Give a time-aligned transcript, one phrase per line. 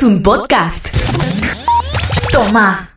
[0.00, 0.88] ¿Querés un podcast?
[2.30, 2.96] Toma.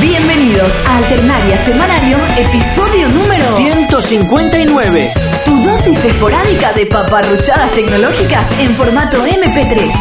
[0.00, 5.12] Bienvenidos a Alternaria Semanario, episodio número 159.
[5.44, 9.94] Tu dosis esporádica de paparruchadas tecnológicas en formato MP3.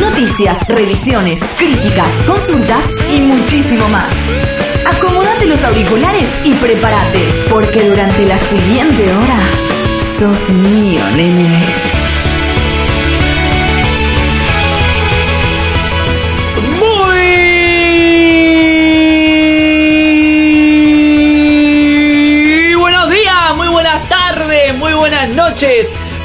[0.00, 4.16] Noticias, revisiones, críticas, consultas y muchísimo más.
[4.86, 7.20] Acomódate los auriculares y prepárate,
[7.50, 9.40] porque durante la siguiente hora
[9.98, 12.01] sos mío, nene.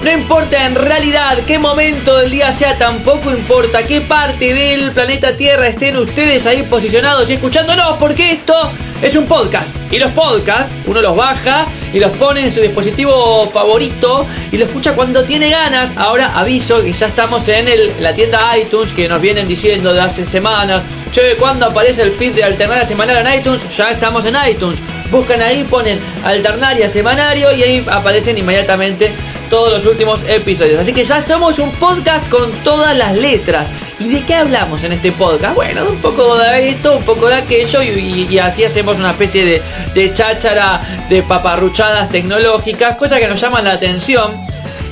[0.03, 5.35] No importa en realidad qué momento del día sea, tampoco importa qué parte del planeta
[5.35, 8.71] Tierra estén ustedes ahí posicionados y escuchándonos, porque esto
[9.01, 9.67] es un podcast.
[9.91, 14.65] Y los podcasts uno los baja y los pone en su dispositivo favorito y lo
[14.65, 15.89] escucha cuando tiene ganas.
[15.97, 20.01] Ahora aviso que ya estamos en el- la tienda iTunes que nos vienen diciendo de
[20.01, 20.83] hace semanas.
[21.11, 23.61] Che, ¿cuándo aparece el feed de Alternaria Semanal en iTunes?
[23.75, 24.79] Ya estamos en iTunes.
[25.09, 29.09] Buscan ahí, ponen Alternaria Semanario y ahí aparecen inmediatamente
[29.49, 30.79] todos los últimos episodios.
[30.81, 33.67] Así que ya somos un podcast con todas las letras.
[33.99, 35.55] ¿Y de qué hablamos en este podcast?
[35.55, 39.43] Bueno, un poco de esto, un poco de aquello y, y- así hacemos una especie
[39.43, 39.61] de,
[39.95, 44.31] de cháchara de paparruchadas tecnológicas, cosas que nos llaman la atención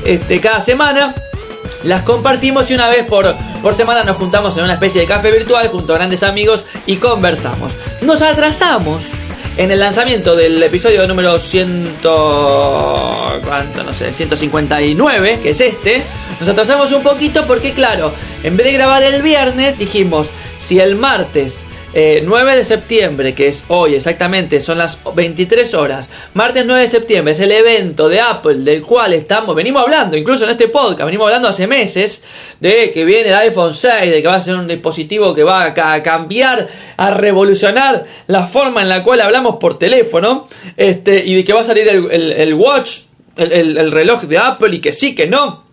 [0.03, 1.13] este, cada semana.
[1.83, 5.31] Las compartimos y una vez por, por semana nos juntamos en una especie de café
[5.31, 7.71] virtual junto a grandes amigos y conversamos.
[8.01, 9.03] Nos atrasamos
[9.57, 13.83] en el lanzamiento del episodio número 100, ¿cuánto?
[13.83, 16.03] No sé, 159, que es este.
[16.39, 20.27] Nos atrasamos un poquito porque claro, en vez de grabar el viernes dijimos,
[20.59, 21.65] si el martes
[21.95, 26.11] eh, 9 de septiembre, que es hoy exactamente, son las 23 horas.
[26.33, 30.43] Martes 9 de septiembre es el evento de Apple del cual estamos, venimos hablando, incluso
[30.43, 32.23] en este podcast, venimos hablando hace meses
[32.59, 35.63] de que viene el iPhone 6, de que va a ser un dispositivo que va
[35.63, 41.25] a, ca- a cambiar, a revolucionar la forma en la cual hablamos por teléfono, este,
[41.25, 42.99] y de que va a salir el, el- Watch,
[43.37, 45.64] el reloj de Apple, y que sí, que no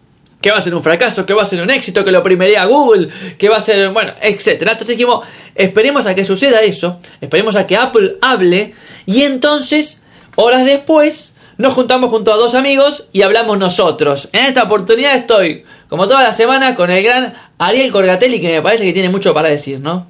[0.42, 2.64] que va a ser un fracaso, que va a ser un éxito, que lo primería
[2.66, 3.08] Google,
[3.38, 4.72] que va a ser, bueno, etcétera.
[4.72, 8.74] Entonces dijimos, esperemos a que suceda eso, esperemos a que Apple hable
[9.06, 10.02] y entonces,
[10.36, 14.28] horas después, nos juntamos junto a dos amigos y hablamos nosotros.
[14.32, 18.62] En esta oportunidad estoy, como toda la semana, con el gran Ariel Corgatelli, que me
[18.62, 20.06] parece que tiene mucho para decir, ¿no?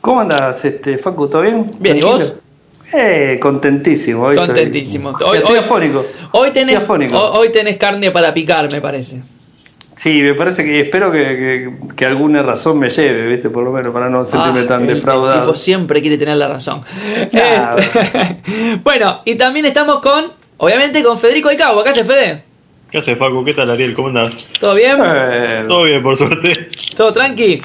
[0.00, 1.28] ¿Cómo andas, este, Facu?
[1.28, 1.70] ¿Todo bien?
[1.78, 2.32] Bien, ¿y vos?
[2.92, 4.22] Eh, contentísimo.
[4.24, 5.10] Hoy estoy- Contentísimo.
[5.10, 6.04] Estoy, afónico.
[6.32, 9.20] Hoy tenés, hoy tenés carne para picar, me parece.
[9.96, 13.48] Sí, me parece que espero que, que- que alguna razón me lleve, ¿viste?
[13.48, 15.40] Por lo menos para no sentirme Ah, tan el- El defraudado.
[15.40, 16.82] tipo siempre quiere tener la razón.
[17.30, 17.82] Claro.
[18.84, 20.26] Bueno, y también estamos con,
[20.58, 21.80] obviamente, con Federico Icao.
[21.80, 22.42] Acá Fede.
[22.90, 23.44] ¿Qué haces, Facu?
[23.44, 23.94] ¿Qué tal, Ariel?
[23.94, 24.32] ¿Cómo andás?
[24.60, 24.96] ¿Todo bien?
[25.04, 26.68] Eh, Todo bien, por suerte.
[26.96, 27.60] ¿Todo tranqui?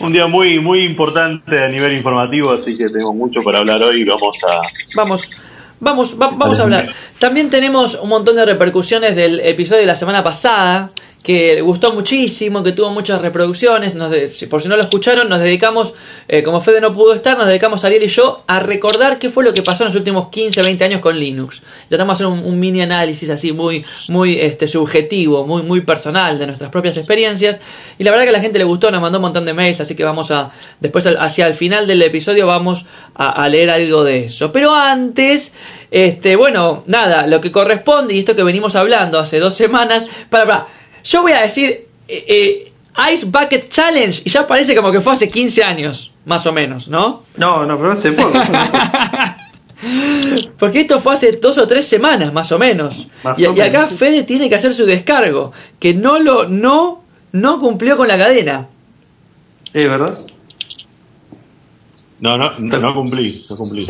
[0.00, 4.00] Un día muy muy importante a nivel informativo, así que tengo mucho para hablar hoy
[4.02, 4.60] y vamos a...
[4.94, 5.30] Vamos,
[5.80, 6.88] vamos, va- vamos a hablar.
[7.18, 10.90] También tenemos un montón de repercusiones del episodio de la semana pasada,
[11.26, 13.96] que gustó muchísimo, que tuvo muchas reproducciones.
[13.96, 15.92] Nos de- por si no lo escucharon, nos dedicamos,
[16.28, 19.42] eh, como Fede no pudo estar, nos dedicamos Ariel y yo a recordar qué fue
[19.42, 21.62] lo que pasó en los últimos 15, 20 años con Linux.
[21.88, 26.46] Tratamos de hacer un, mini análisis así muy, muy este, subjetivo, muy, muy personal de
[26.46, 27.58] nuestras propias experiencias.
[27.98, 29.80] Y la verdad que a la gente le gustó, nos mandó un montón de mails,
[29.80, 32.86] así que vamos a, después hacia el final del episodio vamos
[33.16, 34.52] a, a leer algo de eso.
[34.52, 35.52] Pero antes,
[35.90, 40.46] este, bueno, nada, lo que corresponde y esto que venimos hablando hace dos semanas, para,
[40.46, 40.66] para,
[41.06, 42.72] yo voy a decir eh, eh,
[43.12, 46.88] Ice Bucket Challenge y ya parece como que fue hace 15 años, más o menos,
[46.88, 47.22] ¿no?
[47.36, 48.32] no, no, pero hace poco.
[50.58, 53.06] Porque esto fue hace dos o tres semanas, más o menos.
[53.22, 53.98] Más y, o y acá menos.
[53.98, 57.02] Fede tiene que hacer su descargo, que no lo, no,
[57.32, 58.66] no cumplió con la cadena.
[59.74, 60.18] ¿Es verdad?
[62.20, 63.86] No, no, no cumplí, no cumplí.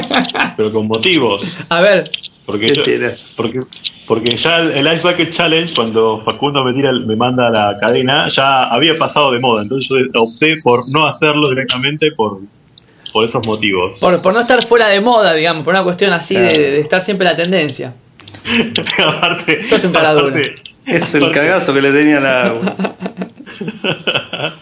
[0.56, 1.42] Pero con motivos.
[1.68, 2.08] A ver,
[2.46, 3.16] Porque, ¿Qué yo- tiene?
[3.36, 3.60] porque,
[4.06, 8.28] porque ya el, el Ice Bucket Challenge, cuando Facundo me, tira, me manda la cadena,
[8.34, 9.62] ya había pasado de moda.
[9.62, 12.38] Entonces yo opté por no hacerlo directamente por,
[13.12, 13.98] por esos motivos.
[14.00, 16.62] por, por no estar fuera de moda, digamos, por una cuestión así de, Claro.
[16.62, 17.94] de estar siempre en la tendencia.
[19.06, 20.28] aparte, Sos un cara dura.
[20.28, 20.54] aparte-
[20.86, 22.54] Es el cagazo que le tenía la.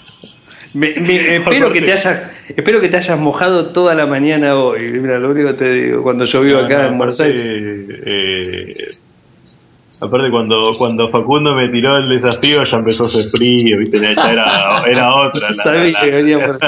[0.74, 4.90] Me- me- espero que te hayas espero que te hayas mojado toda la mañana hoy.
[4.92, 7.88] Mira, lo único que te digo, cuando llovió No, acá no, en Buenos Aires.
[8.06, 8.74] eh,
[10.02, 14.10] aparte cuando cuando Facundo me tiró el desafío ya empezó a hacer frío, viste, ya
[14.10, 15.40] era, era otra.
[15.48, 16.58] Yo sabía que venía por-.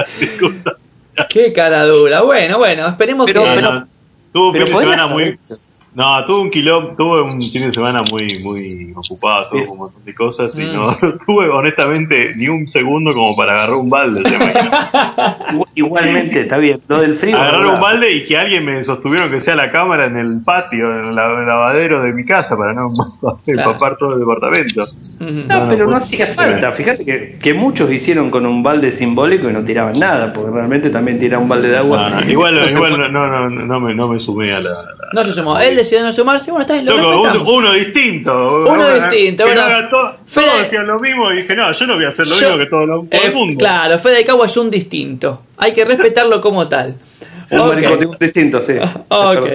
[1.28, 2.22] Qué cara dura.
[2.22, 3.50] Bueno, bueno, esperemos Pero- que.
[3.54, 3.88] pero- No,
[4.32, 4.66] tuvo pero
[5.08, 5.38] muy,
[5.94, 10.04] No, tuve un quilombo, tuve un fin de semana muy muy ocupado, tuve un montón
[10.04, 10.96] de cosas y no, Mm.
[11.02, 14.22] no tuve honestamente ni un segundo como para agarrar un balde.
[15.76, 16.78] Igualmente, está bien.
[16.88, 17.36] Lo del frío.
[17.36, 20.92] agarrar un balde y que alguien me sostuviera que sea la cámara en el patio,
[20.92, 22.92] en el la- lavadero de mi casa para no
[23.46, 24.84] empapar todo el departamento.
[25.20, 25.30] No,
[25.60, 26.72] No, pero no no fue- hacía falta.
[26.72, 30.90] Fíjate que, que muchos hicieron con un balde simbólico y no tiraban nada, porque realmente
[30.90, 32.08] también tirar un balde de agua.
[32.10, 34.70] No, no, igual No igual no, no, no, no me, no me sumé a la...
[34.70, 35.58] la- No se sumó.
[35.58, 36.50] Él decidió no sumarse.
[36.50, 37.52] Bueno, está bien, lo Loco, un- respetamos.
[37.54, 38.64] uno distinto.
[38.68, 39.62] Uno distinto, que bueno.
[39.66, 42.26] haga to- Fede- todos decían lo mismo y dije, no, yo no voy a hacer
[42.26, 43.58] lo Yo- mismo que todo, lo- todo Eh, el mundo.
[43.58, 45.42] Claro, Fede Cagua es un distinto.
[45.58, 46.94] Hay que respetarlo como tal.
[47.50, 48.18] Un Ok.
[48.18, 48.72] distinto, sí.
[49.08, 49.48] Ok.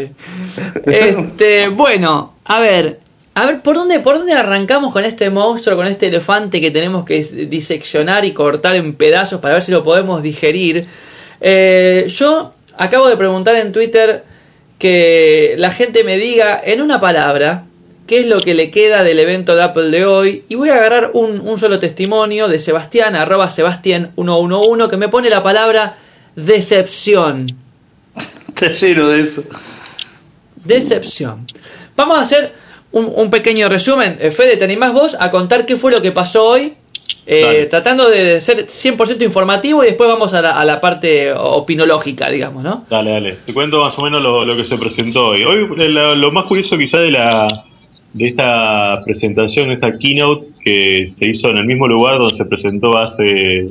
[0.85, 2.97] Este, bueno, a ver,
[3.35, 7.05] a ver, ¿por dónde, ¿por dónde arrancamos con este monstruo, con este elefante que tenemos
[7.05, 10.85] que diseccionar y cortar en pedazos para ver si lo podemos digerir?
[11.41, 14.23] Eh, yo acabo de preguntar en Twitter
[14.79, 17.65] que la gente me diga en una palabra
[18.07, 20.75] qué es lo que le queda del evento de Apple de hoy y voy a
[20.75, 25.97] agarrar un, un solo testimonio de Sebastián, arroba Sebastián 111 que me pone la palabra
[26.35, 27.55] decepción.
[28.15, 29.43] Está lleno de eso.
[30.63, 31.45] Decepción.
[31.95, 32.53] Vamos a hacer
[32.91, 34.17] un, un pequeño resumen.
[34.19, 36.73] Eh, Fede, ¿te animás vos a contar qué fue lo que pasó hoy?
[37.25, 42.29] Eh, tratando de ser 100% informativo y después vamos a la, a la parte opinológica,
[42.29, 42.85] digamos, ¿no?
[42.89, 43.38] Dale, dale.
[43.45, 45.44] Te cuento más o menos lo, lo que se presentó hoy.
[45.44, 47.47] Hoy eh, lo, lo más curioso quizá de la
[48.13, 52.45] de esta presentación, de esta keynote que se hizo en el mismo lugar donde se
[52.45, 53.69] presentó hace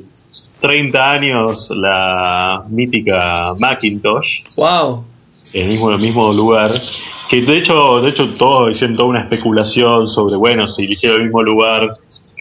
[0.61, 5.05] 30 años la mítica Macintosh, ¡Wow!
[5.52, 6.81] en el mismo, el mismo lugar,
[7.29, 11.25] que de hecho, de hecho todos hicieron toda una especulación sobre, bueno, si eligieron el
[11.25, 11.91] mismo lugar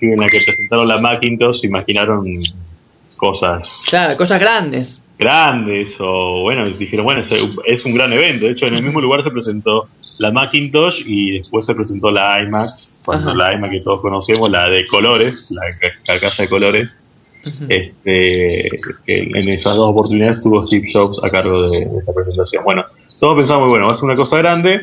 [0.02, 2.26] en la que presentaron la Macintosh, imaginaron
[3.16, 5.02] cosas Claro, cosas grandes.
[5.18, 7.22] grandes o bueno, dijeron, bueno,
[7.66, 8.46] es, un gran evento.
[8.46, 9.88] De hecho, en el mismo lugar se presentó
[10.20, 12.72] la Macintosh y después se presentó la iMac,
[13.06, 13.38] cuando Ajá.
[13.38, 16.92] la iMac que todos conocemos, la de colores, la ca- carcasa de colores.
[17.70, 18.68] este
[19.08, 22.64] en esas dos oportunidades tuvo Steve Jobs a cargo de, de esta presentación.
[22.64, 22.84] Bueno,
[23.20, 24.82] todos pensamos, bueno, va a ser una cosa grande.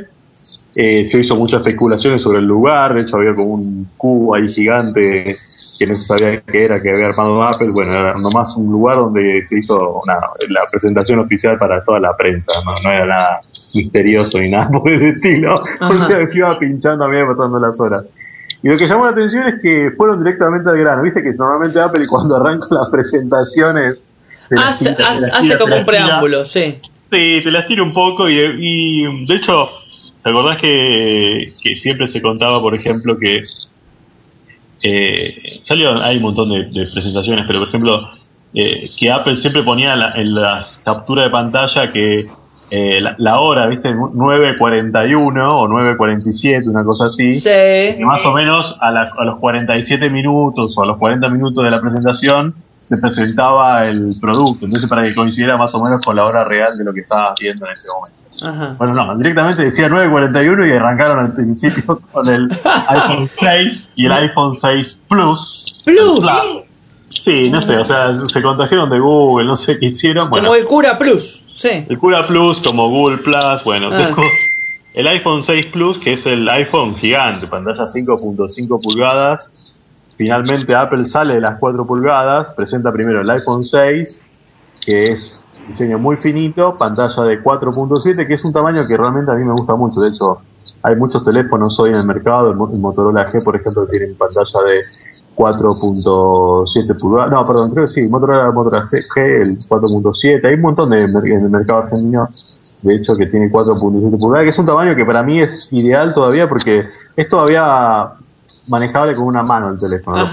[0.77, 4.49] Eh, se hizo muchas especulaciones sobre el lugar, de hecho había como un cubo ahí
[4.53, 5.37] gigante
[5.79, 7.71] que no se sabía qué era, que había armado Apple.
[7.71, 10.15] Bueno, era nomás un lugar donde se hizo una,
[10.49, 13.41] la presentación oficial para toda la prensa, no, no era nada
[13.75, 15.57] misterioso ni nada por el estilo.
[16.09, 18.05] Sea, se iba pinchando a medida que pasando las horas.
[18.63, 21.03] Y lo que llamó la atención es que fueron directamente al grano.
[21.03, 24.03] Viste que normalmente Apple cuando arranca las presentaciones...
[24.57, 25.87] Hace, tira, hace- las hace tira, como un tira.
[25.87, 26.79] preámbulo, sí.
[27.11, 29.69] Sí, te las tiro un poco y, y, de hecho,
[30.25, 33.45] ¿te acordás que, que siempre se contaba, por ejemplo, que
[34.83, 38.09] eh, salió, hay un montón de, de presentaciones, pero por ejemplo,
[38.55, 42.27] eh, que Apple siempre ponía la- en las capturas de pantalla que
[42.71, 43.91] eh, la, la hora, ¿viste?
[43.95, 47.35] 9.41 o 9.47, una cosa así.
[47.35, 47.43] Sí.
[47.49, 51.63] que más o menos a, la- a los 47 minutos o a los 40 minutos
[51.65, 52.55] de la presentación
[52.89, 56.77] se presentaba el producto, entonces para que coincidiera más o menos con la hora real
[56.77, 58.19] de lo que estaba viendo en ese momento.
[58.43, 58.75] Ajá.
[58.79, 62.51] Bueno, no, directamente decía 9.41 y arrancaron al principio con el
[62.89, 65.83] iPhone 6 y el iPhone 6 Plus.
[65.85, 66.21] Plus.
[67.25, 70.29] Sí, no sé, o sea, se contagiaron de Google, no sé qué hicieron.
[70.29, 71.85] Bueno, Como el cura Plus, sí.
[71.89, 74.11] el Cura Plus como Google Plus, bueno, Ah.
[74.95, 79.51] el iPhone 6 Plus, que es el iPhone gigante, pantalla 5.5 pulgadas.
[80.17, 84.21] Finalmente Apple sale de las 4 pulgadas, presenta primero el iPhone 6,
[84.85, 89.35] que es diseño muy finito, pantalla de 4.7, que es un tamaño que realmente a
[89.35, 90.01] mí me gusta mucho.
[90.01, 90.39] De hecho,
[90.83, 94.07] hay muchos teléfonos hoy en el mercado, el Mo- el Motorola G, por ejemplo, tiene
[94.19, 94.81] pantalla de
[95.37, 97.31] 4.7 pulgadas.
[97.33, 100.45] No, perdón, creo que sí, Motorola, Motorola G, el 4.7.
[100.47, 102.29] Hay un montón de en el mercado argentino,
[102.83, 106.13] de hecho, que tiene 4.7 pulgadas, que es un tamaño que para mí es ideal
[106.15, 106.85] todavía porque
[107.17, 108.09] es todavía
[108.69, 110.17] manejable con una mano el teléfono.
[110.19, 110.31] Lo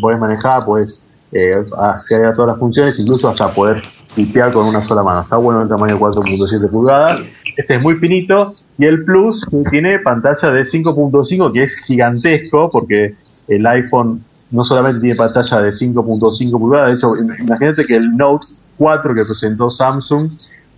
[0.00, 0.98] puedes manejar, puedes
[1.32, 3.82] eh, acceder a todas las funciones, incluso hasta poder
[4.18, 5.22] limpiar con una sola mano.
[5.22, 7.20] Está bueno el tamaño de 4.7 pulgadas.
[7.56, 8.54] Este es muy finito.
[8.78, 13.14] Y el Plus tiene pantalla de 5.5, que es gigantesco, porque
[13.48, 14.20] el iPhone
[14.50, 18.46] no solamente tiene pantalla de 5.5 pulgadas, de hecho, im- imagínate que el Note
[18.78, 20.30] 4 que presentó Samsung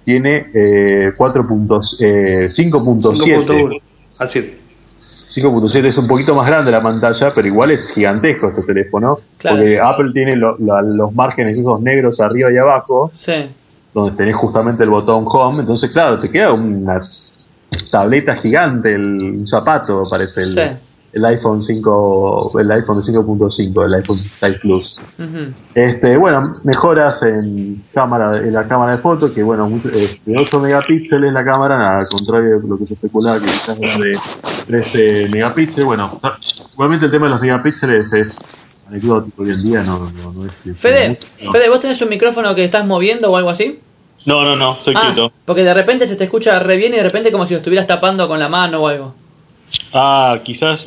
[0.04, 3.46] tiene eh, 4 puntos, eh, 5.7.
[3.46, 3.80] 5.1.
[4.18, 4.59] Así.
[5.34, 9.18] 5.7 es un poquito más grande la pantalla, pero igual es gigantesco este teléfono.
[9.38, 9.56] Claro.
[9.58, 13.46] Porque Apple tiene lo- los márgenes esos negros arriba y abajo, Sí.
[13.94, 15.60] donde tenés justamente el botón Home.
[15.60, 17.00] Entonces, claro, te queda una
[17.90, 19.04] tableta gigante, el,
[19.40, 20.60] un zapato, parece el, Sí.
[21.12, 24.96] El iPhone 5, el iPhone 5.5, el iPhone 6 Plus.
[25.74, 31.32] Este, bueno, mejoras en cámara, en la cámara de foto, que bueno, de 8 megapíxeles
[31.32, 34.16] la cámara, al contrario de lo que se especulaba que quizás era de
[34.66, 35.84] 13 megapíxeles.
[35.84, 36.10] Bueno,
[36.72, 38.36] igualmente el tema de los megapíxeles es
[38.88, 41.16] anecdótico hoy en día, no, no, es Fede,
[41.52, 43.80] Fede, ¿vos tenés un micrófono que estás moviendo o algo así?
[44.26, 45.32] No, no, no, estoy ah, quieto.
[45.44, 47.86] Porque de repente se te escucha re bien y de repente como si lo estuvieras
[47.86, 49.14] tapando con la mano o algo.
[49.92, 50.80] Ah, quizás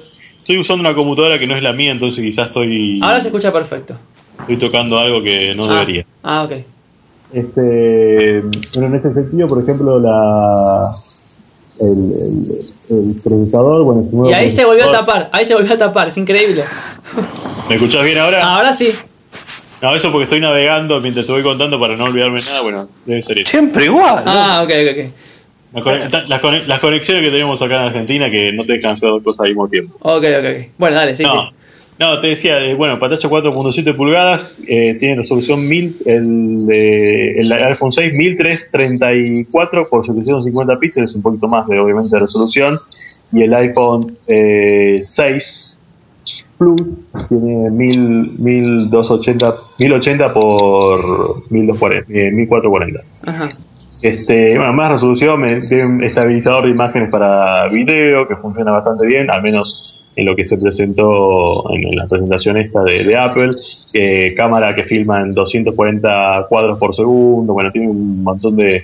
[0.44, 3.00] Estoy usando una computadora que no es la mía, entonces quizás estoy.
[3.02, 3.96] Ahora se escucha perfecto.
[4.42, 6.06] Estoy tocando algo que no ah, debería.
[6.22, 6.52] Ah, ok.
[7.32, 8.42] Este,
[8.74, 10.98] bueno, en ese sentido, por ejemplo, la
[11.80, 16.10] el, el, procesador, bueno, Y ahí se volvió a tapar, ahí se volvió a tapar,
[16.10, 16.62] es increíble.
[17.70, 18.44] ¿Me escuchás bien ahora?
[18.44, 18.90] Ahora sí.
[19.82, 23.24] No, eso porque estoy navegando mientras te voy contando para no olvidarme nada, bueno, debe
[23.24, 23.50] ser eso.
[23.50, 24.24] Siempre igual.
[24.26, 25.14] Ah, ok, ok, ok.
[25.74, 26.42] Las,
[26.82, 29.68] conexiones que tenemos acá en Argentina que no te dejan hacer dos cosas al mismo
[29.68, 29.96] tiempo.
[30.02, 30.68] Ok, ok.
[30.78, 31.50] Bueno, dale, sí, no,
[31.98, 37.92] No, te decía, eh, bueno, pantalla 4.7 pulgadas, eh, tiene resolución 1000, el, el iPhone
[37.92, 42.80] 6 1334 por 750 píxeles, un poquito más de obviamente de resolución,
[43.32, 45.44] y el iPhone eh, 6
[46.58, 46.82] Plus
[47.30, 53.00] tiene 1000, 1280, 1080 por 1240, 1440.
[53.26, 53.50] Ajá.
[54.04, 59.42] Este, bueno, más resolución, un estabilizador de imágenes para video que funciona bastante bien, al
[59.42, 63.56] menos en lo que se presentó en, la presentación esta de, Apple.
[64.36, 68.84] cámara que filma en 240 cuadros por segundo, bueno, tiene un montón de,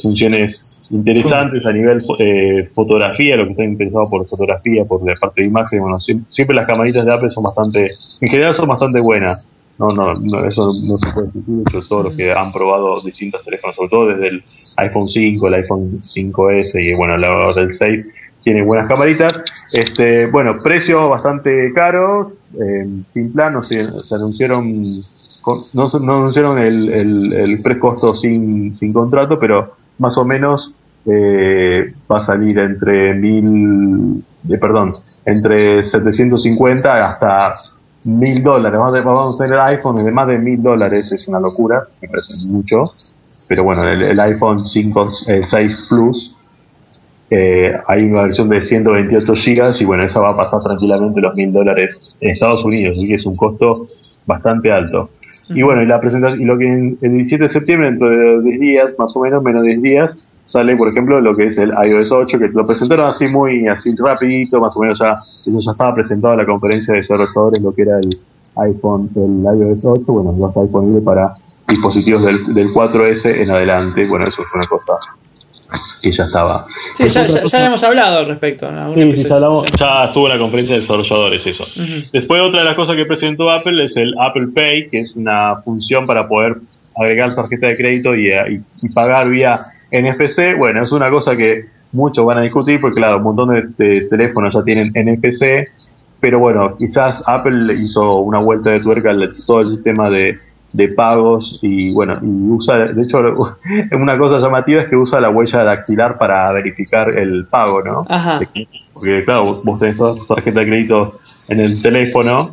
[0.00, 5.42] funciones interesantes a nivel eh, fotografía, lo que está pensado por fotografía, por la parte
[5.42, 5.80] de imagen.
[5.80, 9.44] Bueno, siempre, las camaritas de Apple son bastante, en general son bastante buenas.
[9.78, 11.44] No, no, no, eso no se puede decir.
[11.44, 14.44] De todos los que han probado distintos teléfonos, sobre todo desde el
[14.76, 18.06] iPhone 5, el iPhone 5S y bueno, la del 6,
[18.42, 19.32] tiene buenas camaritas.
[19.72, 22.32] Este, bueno, precios bastante caros.
[22.54, 23.80] Eh, sin plan, no se,
[24.12, 25.02] anunciaron,
[25.72, 30.72] no, no anunciaron el, el, el precosto sin, sin contrato, pero más o menos
[31.06, 34.94] eh, va a salir entre mil, eh, perdón,
[35.26, 37.56] entre 750 hasta
[38.04, 38.78] mil dólares.
[38.78, 42.34] Vamos a tener el iPhone de más de mil dólares, es una locura, me parece
[42.46, 42.90] mucho.
[43.46, 46.36] Pero bueno, el, iPhone 5, el 6 Plus,
[47.30, 51.34] eh, hay una versión de 128 gigas y bueno, esa va a pasar tranquilamente los
[51.34, 53.86] mil dólares en Estados Unidos, así que es un costo
[54.26, 55.10] bastante alto.
[55.50, 58.60] Y bueno, y la presentación, y lo que el 17 de septiembre, dentro de 10
[58.60, 60.18] días, más o menos, menos de 10 días,
[60.54, 63.92] sale, por ejemplo, lo que es el iOS 8, que lo presentaron así muy así
[63.98, 67.72] rapidito, más o menos ya, eso ya estaba presentado en la conferencia de desarrolladores, lo
[67.72, 68.16] que era el
[68.58, 71.32] iPhone, el iOS 8, bueno, va a estar disponible para
[71.66, 74.92] dispositivos del, del 4S en adelante, bueno, eso es una cosa
[76.00, 76.66] que ya estaba.
[76.96, 78.68] Sí, ya, ya, hemos hablado al respecto.
[78.94, 79.38] Sí, ya,
[79.76, 81.66] ya, estuvo en la conferencia de desarrolladores eso.
[82.12, 85.56] Después otra de las cosas que presentó Apple es el Apple Pay, que es una
[85.64, 86.58] función para poder
[86.96, 88.30] agregar tarjeta de crédito y,
[88.82, 93.18] y pagar vía NFC, bueno, es una cosa que muchos van a discutir porque claro,
[93.18, 95.68] un montón de, teléfonos ya tienen NFC,
[96.20, 100.38] pero bueno, quizás Apple hizo una vuelta de tuerca al todo el sistema de,
[100.96, 103.18] pagos y bueno, y usa, de hecho,
[103.92, 108.04] una cosa llamativa es que usa la huella dactilar para verificar el pago, ¿no?
[108.92, 111.14] Porque claro, vos tenés toda tu tarjeta de crédito
[111.48, 112.50] en el teléfono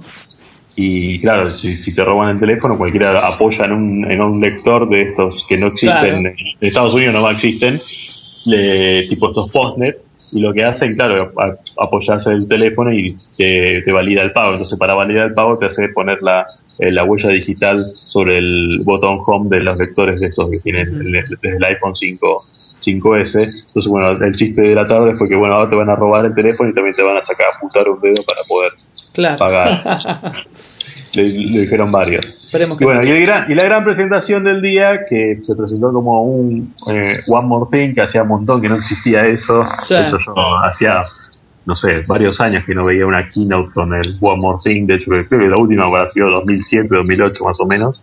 [0.75, 5.01] y claro, si, te roban el teléfono, cualquiera apoya en un, en un lector de
[5.03, 7.81] estos que no existen, en Estados Unidos no existen,
[8.45, 9.97] le, tipo estos postnet,
[10.31, 11.29] y lo que hacen, claro, es
[11.77, 14.53] apoyarse el teléfono y te, valida el pago.
[14.53, 16.45] Entonces, para validar el pago, te hace poner la,
[16.79, 20.99] eh, la huella digital sobre el botón home de los lectores de estos que tienen
[20.99, 22.45] desde el iPhone 5
[22.81, 23.35] 5S.
[23.35, 26.25] Entonces, bueno, el chiste de la tarde fue que, bueno, ahora te van a robar
[26.25, 28.71] el teléfono y también te van a sacar a putar un dedo para poder
[29.37, 29.83] pagar.
[31.13, 32.25] le, dijeron varios.
[32.53, 37.47] y bueno, y, la gran presentación del día, que se presentó como un eh, One
[37.47, 39.65] More Thing, que hacía un montón que no existía eso.
[39.81, 41.03] Eso yo hacía,
[41.65, 44.85] no sé, varios años que no veía una keynote con el One More Thing.
[44.85, 48.01] De hecho, creo que la última habrá sido 2007, 2008 más o menos.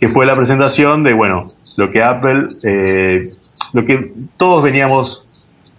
[0.00, 3.30] Que fue la presentación de, bueno, lo que Apple, eh,
[3.72, 5.20] lo que todos veníamos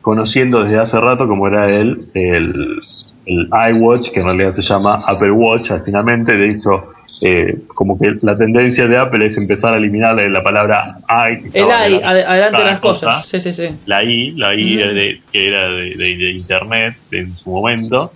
[0.01, 2.77] conociendo desde hace rato, como era el, el
[3.25, 8.15] el iWatch, que en realidad se llama Apple Watch, finalmente, de hecho, eh, como que
[8.21, 11.57] la tendencia de Apple es empezar a eliminar la palabra i.
[11.57, 13.25] El i, adelante las cosas.
[13.25, 13.69] Sí, sí, sí.
[13.85, 18.11] La i, la i que era de, Internet en su momento,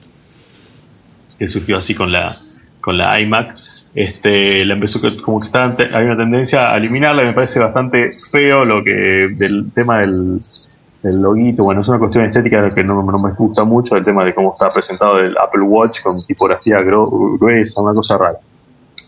[1.40, 2.38] que surgió así con la,
[2.82, 3.56] con la iMac.
[3.96, 8.84] Este, la empezó como que hay una tendencia a eliminarla, me parece bastante feo lo
[8.84, 10.40] que del tema del
[11.04, 14.26] el loguito, bueno, es una cuestión estética que no, no, me gusta mucho, el tema
[14.26, 18.38] de cómo está presentado el Apple Watch con tipografía gruesa, una cosa rara.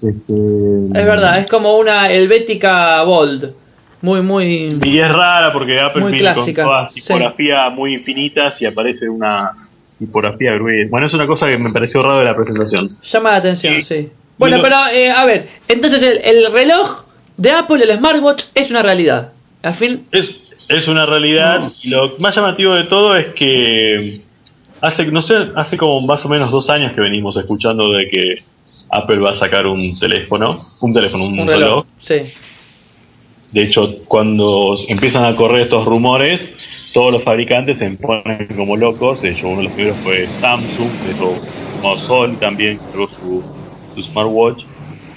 [0.02, 3.54] Este, es verdad, es como una helvética bold.
[4.02, 4.80] Muy, muy.
[4.82, 9.52] Y es rara porque Apple muy viene con todas tipografías muy infinitas y aparece una
[9.98, 10.90] tipografía gruesa.
[10.90, 12.90] Bueno, es una cosa que me pareció raro de la presentación.
[13.04, 14.10] Llama la atención, sí.
[14.38, 17.04] Bueno, pero eh, a ver, entonces el, el, reloj
[17.36, 19.34] de Apple, el smartwatch, es una realidad.
[19.64, 20.06] Al fin.
[20.14, 21.72] Es, es una realidad.
[21.82, 24.22] Y lo más llamativo de todo es que
[24.82, 28.44] hace, no sé, hace como más o menos dos años que venimos escuchando de que
[28.92, 31.86] Apple va a sacar un teléfono, un teléfono, un, reloj.
[32.02, 32.20] Sí.
[33.52, 36.42] De hecho, cuando empiezan a correr estos rumores,
[36.94, 39.22] todos los fabricantes se ponen como locos.
[39.22, 41.36] De hecho, uno de los primeros fue Samsung, de hecho,
[41.82, 43.44] Mozol también creó su,
[43.96, 44.64] su smartwatch.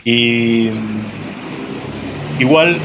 [0.05, 0.71] Y
[2.41, 2.77] igual,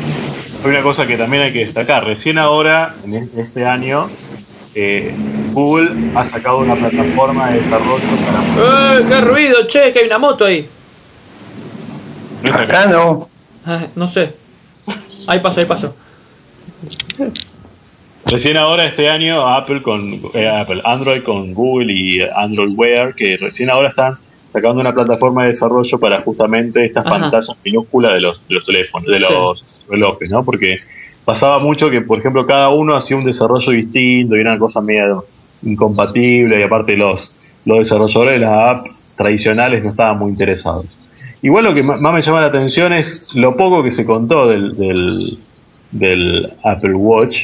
[0.64, 2.06] hay una cosa que también hay que destacar.
[2.06, 4.10] Recién ahora, en este año,
[4.76, 5.14] eh,
[5.54, 9.00] Google ha sacado una plataforma de desarrollo para...
[9.00, 9.92] ¡Eh, qué ruido, che!
[9.92, 10.66] Que hay una moto ahí.
[12.54, 13.28] Acá no.
[13.66, 14.34] Ah, no sé.
[15.28, 15.96] Ahí paso, ahí paso.
[18.26, 23.38] Recién ahora este año Apple con eh, Apple, Android con Google y Android Wear, que
[23.38, 24.16] recién ahora están
[24.52, 29.08] sacando una plataforma de desarrollo para justamente estas pantallas minúsculas de los, de los teléfonos,
[29.08, 30.44] de los relojes, ¿no?
[30.44, 30.78] Porque
[31.26, 34.82] pasaba mucho que, por ejemplo, cada uno hacía un desarrollo distinto y era una cosa
[34.82, 35.26] medio
[35.64, 40.86] incompatible y aparte los, los desarrolladores de las apps tradicionales no estaban muy interesados.
[41.42, 45.38] Igual lo que más me llama la atención es lo poco que se contó del,
[45.92, 47.38] del, Apple Watch,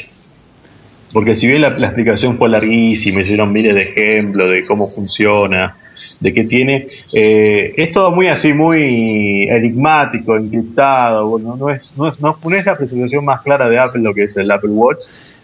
[1.12, 5.76] porque si bien la, explicación fue larguísima, hicieron miles de ejemplos de cómo funciona,
[6.24, 12.08] de qué tiene, eh, es todo muy así, muy enigmático, encriptado, bueno, no es, no
[12.08, 15.00] es, no, es la presentación más clara de Apple lo que es el Apple Watch,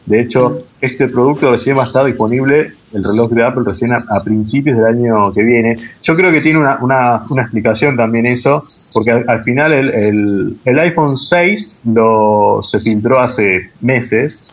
[0.05, 4.24] de hecho, este producto recién va a estar disponible, el reloj de Apple recién a,
[4.24, 5.77] principios del año que viene.
[6.01, 10.79] Yo creo que tiene una, una, una explicación también eso, porque al, final el, el,
[10.79, 14.50] iPhone 6 lo, se filtró hace meses,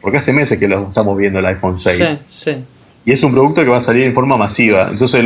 [0.00, 1.98] porque hace meses que lo estamos viendo el iPhone 6.
[1.98, 2.64] Sí, sí.
[3.04, 4.88] Y es un producto que va a salir en forma masiva.
[4.90, 5.24] Entonces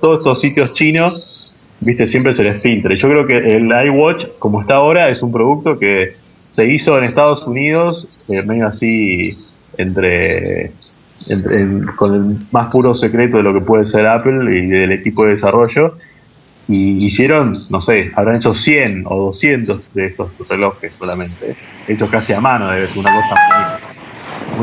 [0.00, 2.94] todos estos sitios chinos, viste, siempre se les filtra.
[2.94, 6.12] Yo creo que el iWatch, como está ahora, es un producto que
[6.54, 9.38] se hizo en Estados Unidos, eh, medio así,
[9.78, 10.70] entre,
[11.96, 15.36] con el más puro secreto de lo que puede ser Apple y del equipo de
[15.36, 15.94] desarrollo.
[16.66, 21.56] Y hicieron, no sé, habrán hecho 100 o 200 de estos relojes solamente.
[21.86, 23.77] Hechos casi a mano, debe ser una cosa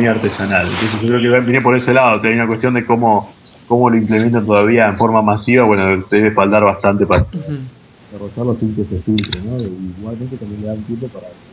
[0.04, 0.68] artesanal.
[0.68, 2.20] Entonces yo creo que viene por ese lado.
[2.24, 3.28] Hay una cuestión de cómo,
[3.68, 5.66] cómo lo implementan todavía en forma masiva.
[5.66, 9.58] Bueno, debe faltar bastante para desarrollarlo sin que se filtre, ¿no?
[9.58, 11.46] Igualmente también le dan tiempo para los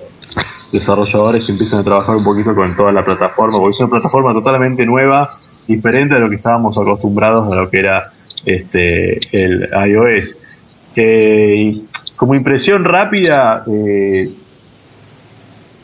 [0.72, 4.86] desarrolladores empiezan a trabajar un poquito con toda la plataforma, porque es una plataforma totalmente
[4.86, 5.28] nueva,
[5.68, 8.04] diferente a lo que estábamos acostumbrados a lo que era
[8.44, 10.36] este el iOS.
[12.16, 14.30] como impresión rápida, eh,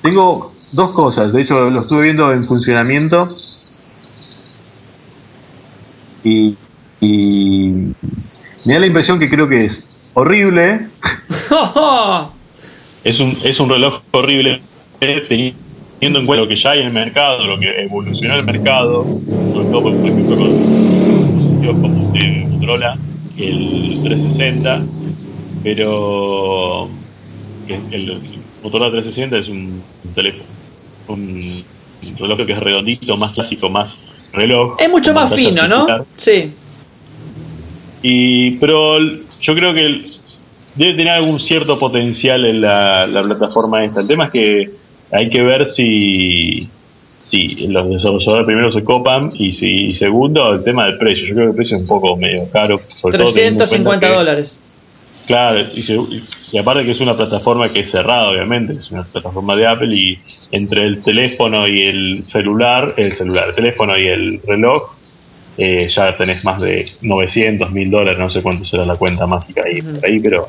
[0.02, 3.28] tengo dos cosas, de hecho lo estuve viendo en funcionamiento
[6.24, 6.56] y,
[7.00, 7.92] y
[8.64, 10.80] me da la impresión que creo que es horrible.
[13.04, 14.60] es, un, es un reloj horrible,
[14.98, 19.04] teniendo en cuenta lo que ya hay en el mercado, lo que evolucionó el mercado,
[19.04, 22.96] sobre todo por ejemplo con como el Motorola,
[23.36, 24.82] el 360,
[25.62, 26.88] pero
[27.68, 28.20] el,
[28.62, 29.82] Motorola 360 es un,
[30.14, 30.44] teléfono,
[31.08, 31.64] un,
[32.18, 33.88] reloj que es redondito, más clásico, más
[34.32, 34.76] reloj.
[34.78, 35.86] Es mucho más fino, ¿no?
[36.16, 36.52] Sí.
[38.02, 38.98] Y, pero
[39.40, 40.00] yo creo que
[40.76, 44.00] debe tener algún cierto potencial en la, plataforma esta.
[44.00, 44.70] El tema es que
[45.12, 46.68] hay que ver si,
[47.24, 51.26] si los desarrolladores primero se copan y si segundo el tema del precio.
[51.26, 52.80] Yo creo que el precio es un poco medio caro.
[53.00, 54.56] Sobre 350 dólares.
[55.28, 59.54] Claro, y, y, aparte que es una plataforma que es cerrada, obviamente, es una plataforma
[59.54, 60.18] de Apple y
[60.52, 64.90] entre el teléfono y el celular, el celular, el teléfono y el reloj,
[65.58, 69.64] eh, ya tenés más de 900 mil dólares, no sé cuánto será la cuenta mágica
[69.66, 70.46] ahí, ahí, pero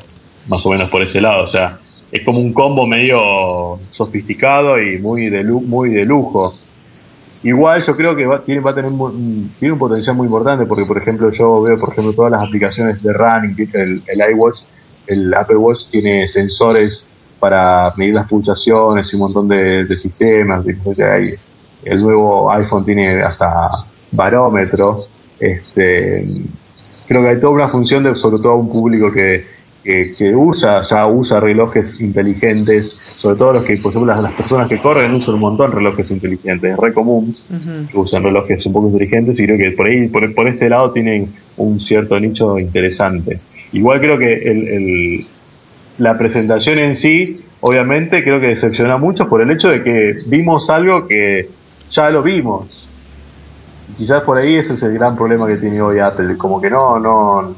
[0.48, 1.76] más o menos por ese lado, o sea,
[2.10, 6.54] es como un combo medio sofisticado y muy de, muy de lujo.
[7.42, 10.64] Igual yo creo que va, tiene, va a tener un, tiene un potencial muy importante
[10.64, 14.58] porque, por ejemplo, yo veo, por ejemplo, todas las aplicaciones de running, el, el iWatch,
[15.10, 17.04] el Apple Watch tiene sensores
[17.38, 20.64] para medir las pulsaciones y un montón de, sistemas.
[21.84, 23.68] el nuevo iPhone tiene hasta
[24.12, 25.04] barómetro.
[25.40, 26.26] Este,
[27.08, 29.44] creo que hay toda una función de sobre todo a un público que,
[29.82, 34.78] que, usa, ya usa relojes inteligentes, sobre todo los que, por ejemplo, las, personas que
[34.78, 37.34] corren usan un montón relojes inteligentes, es re común
[37.90, 40.92] que usen relojes un poco inteligentes y creo que por ahí, por, por este lado
[40.92, 43.38] tienen un cierto nicho interesante.
[43.72, 45.26] Igual creo que el,
[45.98, 50.68] la presentación en sí, obviamente, creo que decepciona mucho por el hecho de que vimos
[50.70, 51.48] algo que
[51.92, 52.88] ya lo vimos.
[53.96, 56.98] Quizás por ahí ese es el gran problema que tiene hoy Apple, como que no,
[56.98, 57.54] no,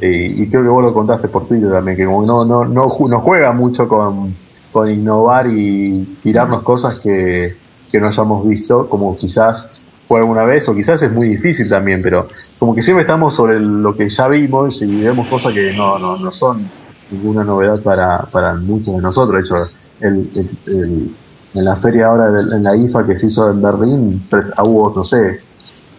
[0.00, 3.20] y creo que vos lo contaste por Twitter también, que como no, no, no, no
[3.20, 4.34] juega mucho con
[4.72, 7.56] con innovar y tirarnos cosas que,
[7.94, 9.66] no hayamos visto, como quizás
[10.06, 12.28] fue alguna vez, o quizás es muy difícil también, pero
[12.60, 16.18] como que siempre estamos sobre lo que ya vimos y vemos cosas que no, no,
[16.18, 16.62] no son
[17.10, 19.42] ninguna novedad para, para muchos de nosotros.
[19.42, 19.66] De hecho,
[20.02, 21.10] el,
[21.54, 24.22] en la feria ahora, en la IFA que se hizo en Berlín,
[24.62, 25.40] hubo, no sé,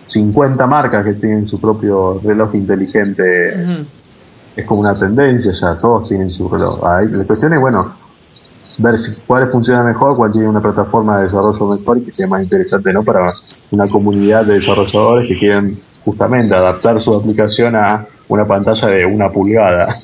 [0.06, 3.56] 50 marcas que tienen su propio reloj inteligente.
[4.56, 6.80] Es como una tendencia ya, todos tienen su reloj.
[6.84, 7.92] la cuestión es, bueno,
[8.78, 12.28] ver si, cuál funciona mejor, cuál tiene una plataforma de desarrollo mejor y que sea
[12.28, 13.04] más interesante ¿no?
[13.04, 13.34] para
[13.72, 19.30] una comunidad de desarrolladores que quieren justamente adaptar su aplicación a una pantalla de una
[19.30, 19.96] pulgada.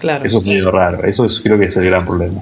[0.00, 0.24] Claro.
[0.24, 2.40] Eso es medio raro, eso creo que es el gran problema.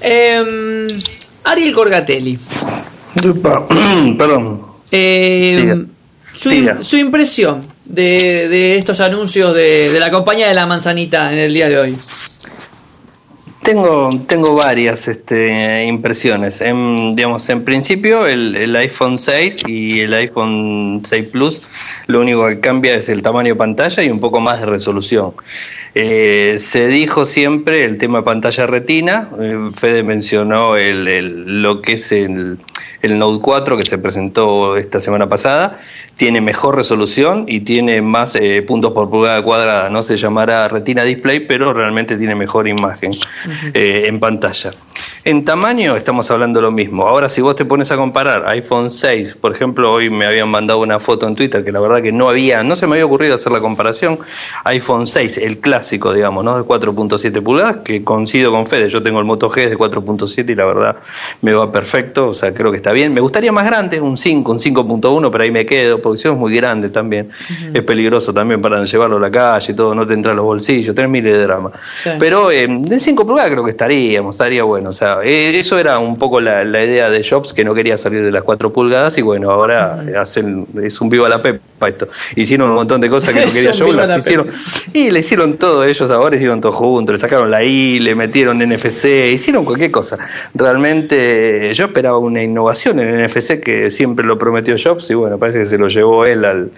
[0.00, 0.98] Eh,
[1.44, 2.38] Ariel Corgatelli.
[4.18, 4.62] Perdón.
[4.90, 5.84] Eh,
[6.82, 11.54] su, impresión de, de, estos anuncios de, de la compañía de la manzanita en el
[11.54, 11.98] día de hoy.
[13.62, 16.60] Tengo, tengo varias este, impresiones.
[16.60, 21.62] En, digamos, en principio el, el, iPhone 6 y el iPhone 6 Plus
[22.08, 25.32] lo único que cambia es el tamaño de pantalla y un poco más de resolución.
[25.94, 29.28] Eh, se dijo siempre el tema de pantalla retina.
[29.40, 32.58] Eh, Fede mencionó el, el, lo que es el,
[33.02, 35.78] el Note 4 que se presentó esta semana pasada
[36.16, 39.90] tiene mejor resolución y tiene más eh, puntos por pulgada cuadrada.
[39.90, 43.16] No se llamará Retina Display, pero realmente tiene mejor imagen
[43.74, 44.70] eh, en pantalla.
[45.24, 47.06] En tamaño estamos hablando lo mismo.
[47.06, 50.80] Ahora, si vos te pones a comparar iPhone 6, por ejemplo, hoy me habían mandado
[50.80, 53.34] una foto en Twitter que la verdad que no había, no se me había ocurrido
[53.34, 54.18] hacer la comparación.
[54.64, 56.56] iPhone 6, el clásico, digamos, ¿no?
[56.56, 58.88] De 4.7 pulgadas, que coincido con Fede.
[58.90, 60.96] Yo tengo el Moto G de 4.7 y la verdad
[61.40, 62.28] me va perfecto.
[62.28, 63.14] O sea, creo que está bien.
[63.14, 66.54] Me gustaría más grande, un 5, un 5.1, pero ahí me quedo producción es muy
[66.54, 67.30] grande también.
[67.72, 70.94] Es peligroso también para llevarlo a la calle y todo, no te entra los bolsillos,
[70.94, 71.70] tenés miles de drama.
[72.18, 74.90] Pero eh, de 5 pulgadas creo que estaríamos, estaría bueno.
[74.90, 78.24] O sea, eh, eso era un poco la, idea de Jobs, que no quería salir
[78.24, 81.40] de las 4 pulgadas y bueno, ahora hacen, es un vivo a la
[81.88, 82.08] esto.
[82.36, 84.46] Hicieron un montón de cosas que no quería yo, las hicieron.
[84.92, 88.58] Y le hicieron todo, ellos ahora hicieron todo juntos, le sacaron la I, le metieron
[88.58, 90.18] NFC, hicieron cualquier cosa.
[90.54, 95.60] Realmente yo esperaba una innovación en NFC que siempre lo prometió Jobs y bueno, parece
[95.60, 96.70] que se lo llevó él al,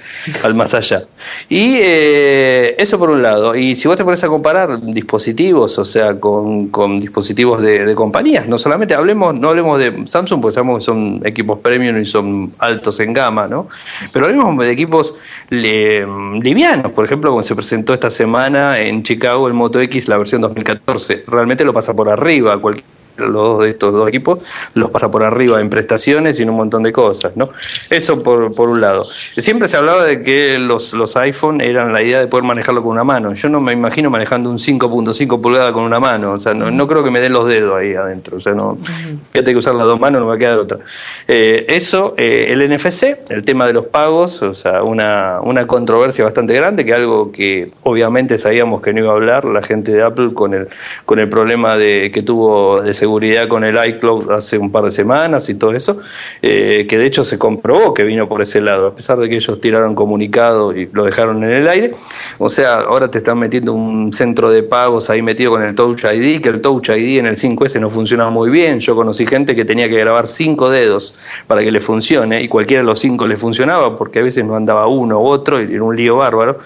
[0.42, 1.04] al más allá.
[1.48, 3.54] Y eh, eso por un lado.
[3.54, 8.48] Y si vos te pones a comparar dispositivos, o sea, con, con dispositivos de, compañías,
[8.48, 12.52] no solamente hablemos, no hablemos de Samsung, porque sabemos que son equipos premium y son
[12.58, 13.68] altos en gama, ¿no?
[14.12, 14.93] Pero hablemos de equipos
[15.50, 20.42] livianos, por ejemplo, como se presentó esta semana en Chicago el Moto X, la versión
[20.42, 22.84] 2014, realmente lo pasa por arriba cualquier
[23.16, 24.40] los dos de estos dos equipos
[24.74, 27.48] los pasa por arriba en prestaciones y en un montón de cosas, ¿no?
[27.90, 29.06] Eso por, por un lado.
[29.36, 32.92] Siempre se hablaba de que los, los iPhone eran la idea de poder manejarlo con
[32.92, 33.32] una mano.
[33.34, 36.86] Yo no me imagino manejando un 5.5 pulgadas con una mano, o sea, no, no,
[36.88, 38.78] creo que me den los dedos ahí adentro, o sea, no,
[39.32, 40.78] fíjate que usar las dos manos, no me va a quedar otra.
[41.28, 46.24] Eh, eso, eh, el NFC, el tema de los pagos, o sea, una, una controversia
[46.24, 50.02] bastante grande, que algo que obviamente sabíamos que no iba a hablar la gente de
[50.02, 50.68] Apple con el,
[51.04, 54.90] con el problema de que tuvo de seguridad con el iCloud hace un par de
[54.90, 55.98] semanas y todo eso,
[56.40, 59.36] eh, que de hecho se comprobó que vino por ese lado, a pesar de que
[59.36, 61.90] ellos tiraron comunicado y lo dejaron en el aire.
[62.38, 66.04] O sea, ahora te están metiendo un centro de pagos ahí metido con el Touch
[66.04, 68.80] ID, que el Touch ID en el 5S no funciona muy bien.
[68.80, 71.14] Yo conocí gente que tenía que grabar cinco dedos
[71.46, 74.56] para que le funcione y cualquiera de los cinco le funcionaba porque a veces no
[74.56, 76.58] andaba uno u otro y era un lío bárbaro.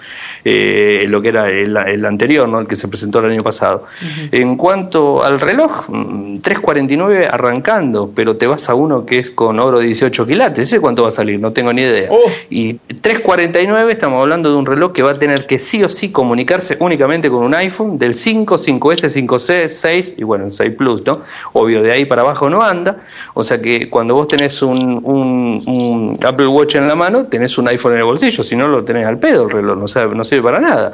[0.45, 2.59] Eh, lo que era el, anterior, ¿no?
[2.59, 3.85] el que se presentó el año pasado.
[4.31, 9.59] En cuanto al reloj, 3.49 mm, arrancando, pero te vas a uno que es con
[9.59, 11.39] oro 18 quilates, ¿ese cuánto va a salir?
[11.39, 12.09] No tengo ni idea.
[12.11, 12.29] Oh.
[12.49, 16.11] Y 3.49 estamos hablando de un reloj que va a tener que sí o sí
[16.11, 21.05] comunicarse únicamente con un iPhone del 5, 5S, 5C, 6 y bueno, el 6 Plus,
[21.05, 21.19] ¿no?
[21.53, 22.97] Obvio, de ahí para abajo no anda,
[23.33, 27.67] o sea que cuando vos tenés un, un, Apple Watch en la mano, tenés un
[27.67, 30.23] iPhone en el bolsillo, si no lo tenés al pedo el reloj, no, sabe, no
[30.29, 30.91] sirve para nada.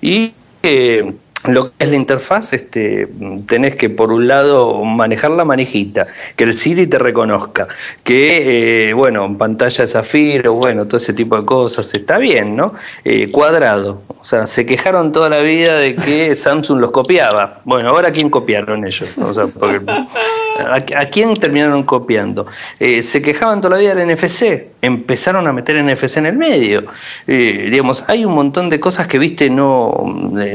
[0.00, 1.12] Y eh,
[1.48, 3.08] lo que es la interfaz, este,
[3.46, 6.06] tenés que por un lado manejar la manijita,
[6.36, 7.66] que el Siri te reconozca,
[8.04, 12.74] que, eh, bueno, pantalla de zafiro, bueno, todo ese tipo de cosas, está bien, ¿no?
[13.04, 17.60] Eh, cuadrado, o sea, se quejaron toda la vida de que Samsung los copiaba.
[17.64, 19.08] Bueno, ahora ¿quién copiaron ellos?
[19.16, 19.46] O sea,
[20.58, 22.46] ¿a, quién terminaron copiando?
[22.78, 26.84] Eh, se quejaban toda la vida del NFC, empezaron a meter NFC en el medio.
[27.26, 29.92] digamos, hay un montón de cosas que, viste, no,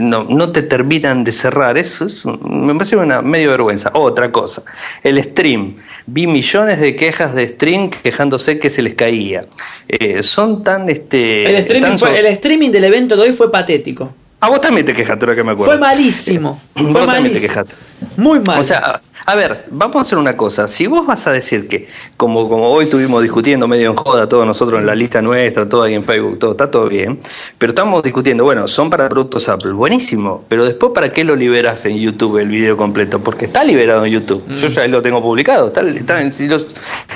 [0.01, 1.77] no, no te terminan de cerrar.
[1.77, 3.91] Eso es, me parece una medio vergüenza.
[3.93, 4.63] Otra cosa,
[5.03, 5.75] el stream.
[6.07, 9.45] Vi millones de quejas de stream quejándose que se les caía.
[9.87, 10.89] Eh, son tan...
[10.89, 14.13] este el streaming, el streaming del evento de hoy fue patético.
[14.45, 15.71] A vos también te quejaste, ahora que me acuerdo.
[15.71, 16.61] Fue malísimo.
[16.75, 17.73] vos también te quejaste.
[18.15, 18.59] Muy mal.
[18.59, 20.67] O sea, a ver, vamos a hacer una cosa.
[20.67, 24.45] Si vos vas a decir que, como, como hoy estuvimos discutiendo medio en joda, todos
[24.45, 27.19] nosotros en la lista nuestra, todo ahí en Facebook, todo está todo bien,
[27.57, 31.83] pero estamos discutiendo, bueno, son para productos Apple, buenísimo, pero después, ¿para qué lo liberas
[31.87, 33.19] en YouTube el video completo?
[33.19, 34.43] Porque está liberado en YouTube.
[34.55, 34.71] Yo mm.
[34.71, 35.73] ya lo tengo publicado.
[35.73, 36.59] Está, si, lo,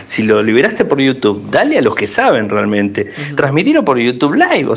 [0.08, 3.12] si, lo, liberaste por YouTube, dale a los que saben realmente.
[3.36, 4.68] Transmitirlo por YouTube Live.
[4.68, 4.76] O o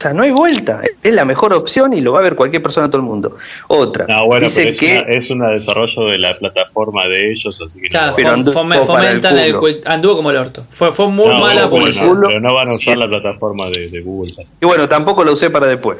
[0.00, 0.80] sea, no hay vuelta.
[1.02, 3.32] Es la mejor opción y lo va a ver cualquier persona de todo el mundo.
[3.68, 4.06] Otra.
[4.06, 8.14] No, bueno, dice que es un desarrollo de la plataforma de ellos, así que claro,
[8.16, 10.64] pero anduvo, fomentan el, anduvo como el orto.
[10.70, 12.14] Fue, fue muy mala publicidad.
[12.26, 14.34] Pero no van a usar la plataforma de, de Google.
[14.60, 15.98] Y bueno, tampoco lo usé para después.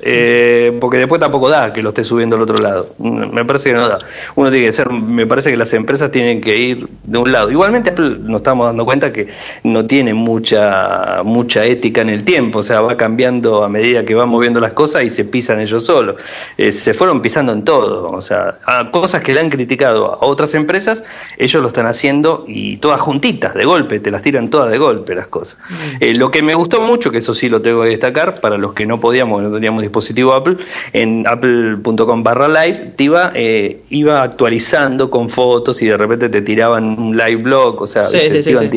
[0.00, 2.88] Eh, porque después tampoco da que lo esté subiendo al otro lado.
[2.98, 3.98] Me parece que no da.
[4.36, 7.50] Uno tiene que ser, me parece que las empresas tienen que ir de un lado.
[7.50, 9.26] Igualmente Apple nos estamos dando cuenta que
[9.64, 14.14] no tiene mucha mucha ética en el tiempo, o sea, va cambiando a medida que
[14.14, 16.16] va moviendo las cosas y se pisan ellos solos.
[16.56, 20.26] Eh, se fueron pisando en todo, o sea, a cosas que le han criticado a
[20.26, 21.04] otras empresas,
[21.36, 25.14] ellos lo están haciendo y todas juntitas, de golpe, te las tiran todas de golpe
[25.14, 25.58] las cosas.
[25.68, 25.74] Mm.
[26.00, 28.72] Eh, lo que me gustó mucho, que eso sí lo tengo que destacar, para los
[28.72, 30.56] que no podíamos, no teníamos dispositivo Apple,
[30.92, 36.42] en apple.com barra live, te iba, eh, iba actualizando con fotos y de repente te
[36.42, 38.70] tiraban un live blog, o sea, te, iban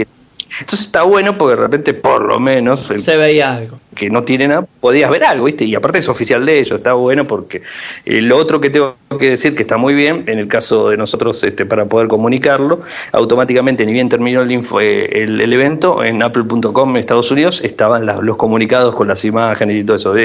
[0.60, 3.80] entonces está bueno porque de repente, por lo menos, se veía algo.
[3.96, 5.66] Que no tiene nada, podías ver algo, ¿viste?
[5.66, 7.62] Y aparte es oficial de ellos, está bueno porque
[8.06, 10.98] eh, lo otro que tengo que decir que está muy bien, en el caso de
[10.98, 16.92] nosotros, este, para poder comunicarlo, automáticamente, ni bien terminó el, eh, el, evento, en apple.com
[16.92, 20.16] en Estados Unidos estaban los comunicados con las imágenes y todo eso,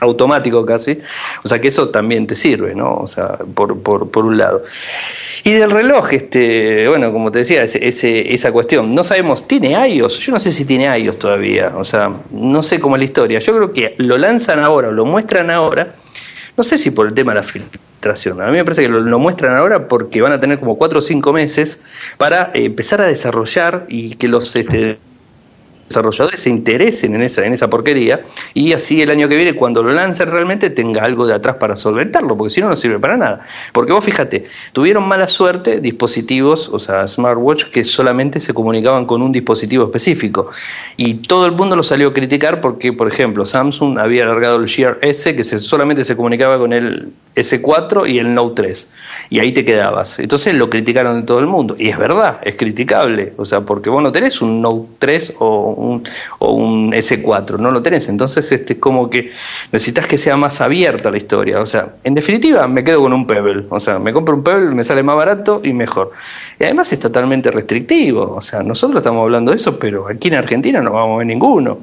[0.00, 0.98] automático casi.
[1.44, 2.94] O sea que eso también te sirve, ¿no?
[2.94, 4.62] O sea, por, por, por un lado.
[5.44, 10.20] Y del reloj, este, bueno, como te decía, esa cuestión, no sabemos, ¿tiene iOS?
[10.20, 13.38] Yo no sé si tiene iOS todavía, o sea, no sé cómo es la historia.
[13.38, 15.94] Yo creo que lo lanzan ahora, lo muestran ahora,
[16.56, 19.18] no sé si por el tema de la filtración, a mí me parece que lo,
[19.18, 21.80] muestran ahora porque van a tener como cuatro o cinco meses
[22.16, 24.56] para empezar a desarrollar y que los...
[24.56, 24.98] Este,
[25.88, 28.20] desarrolladores se interesen en esa, en esa porquería
[28.54, 31.76] y así el año que viene, cuando lo lancen realmente, tenga algo de atrás para
[31.76, 33.40] solventarlo, porque si no, no sirve para nada.
[33.72, 39.22] Porque vos fíjate, tuvieron mala suerte dispositivos, o sea, smartwatch, que solamente se comunicaban con
[39.22, 40.50] un dispositivo específico.
[40.96, 44.68] Y todo el mundo lo salió a criticar porque, por ejemplo, Samsung había alargado el
[44.68, 48.90] Gear S, que se, solamente se comunicaba con el S4 y el Note 3.
[49.30, 50.18] Y ahí te quedabas.
[50.18, 51.76] Entonces lo criticaron de todo el mundo.
[51.78, 53.32] Y es verdad, es criticable.
[53.36, 56.04] O sea, porque vos no tenés un Note 3 o un,
[56.38, 58.08] o un S4, no lo tenés.
[58.08, 59.30] Entonces, este, es como que
[59.72, 61.60] necesitas que sea más abierta la historia.
[61.60, 63.64] O sea, en definitiva, me quedo con un Pebble.
[63.68, 66.10] O sea, me compro un Pebble, me sale más barato y mejor.
[66.58, 68.34] Y además es totalmente restrictivo.
[68.36, 71.26] O sea, nosotros estamos hablando de eso, pero aquí en Argentina no vamos a ver
[71.26, 71.78] ninguno.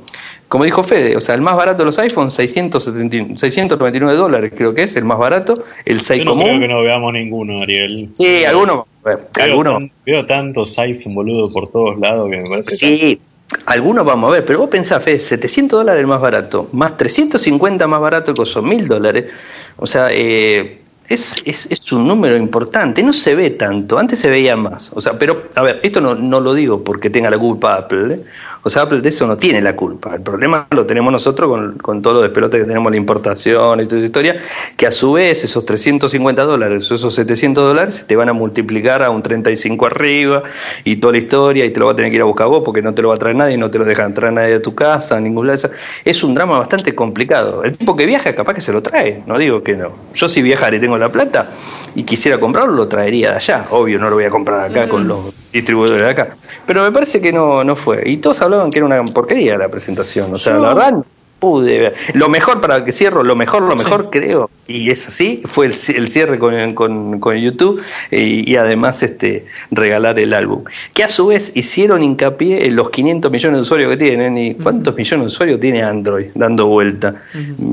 [0.50, 4.82] Como dijo Fede, o sea, el más barato de los iPhones, 699 dólares creo que
[4.84, 8.10] es, el más barato, el 6 Yo no creo que no veamos ninguno, Ariel.
[8.14, 8.86] Sí, algunos.
[9.06, 12.76] Veo, veo tantos iPhones, boludo, por todos lados que me parece...
[12.76, 13.22] Sí,
[13.66, 18.02] algunos vamos a ver, pero vos pensás, Fede, 700 dólares más barato, más 350 más
[18.02, 19.32] barato que son 1000 dólares.
[19.78, 24.30] O sea, eh, es, es, es, un número importante, no se ve tanto, antes se
[24.30, 24.92] veía más.
[24.94, 28.16] O sea, pero, a ver, esto no, no lo digo porque tenga la culpa Apple,
[28.16, 28.24] ¿eh?
[28.64, 30.16] O sea, Apple de eso no tiene la culpa.
[30.16, 33.86] El problema lo tenemos nosotros con, con todo lo despelote que tenemos la importación y
[33.86, 34.36] toda esa historia,
[34.76, 39.04] que a su vez esos 350 dólares o esos 700 dólares te van a multiplicar
[39.04, 40.44] a un 35 arriba
[40.84, 42.62] y toda la historia y te lo va a tener que ir a buscar vos
[42.66, 44.62] porque no te lo va a traer nadie, no te lo deja entrar nadie a
[44.62, 45.70] tu casa, a ningún lado.
[46.06, 47.64] Es un drama bastante complicado.
[47.64, 49.92] El tipo que viaja capaz que se lo trae, no digo que no.
[50.14, 51.50] Yo si viajara y tengo la plata
[51.96, 53.68] y quisiera comprarlo, lo traería de allá.
[53.72, 56.36] Obvio, no lo voy a comprar acá con los distribuidores de acá.
[56.66, 58.04] Pero me parece que no, no fue.
[58.06, 60.34] Y todos hablaban que era una porquería la presentación.
[60.34, 60.94] O sea, la verdad,
[61.40, 61.94] pude ver.
[62.14, 65.74] Lo mejor, para que cierro, lo mejor, lo mejor creo, y es así, fue el,
[65.96, 70.64] el cierre con, con, con YouTube y, y, además este regalar el álbum.
[70.94, 74.56] Que a su vez hicieron hincapié en los 500 millones de usuarios que tienen y
[74.56, 77.16] cuántos millones de usuarios tiene Android dando vuelta.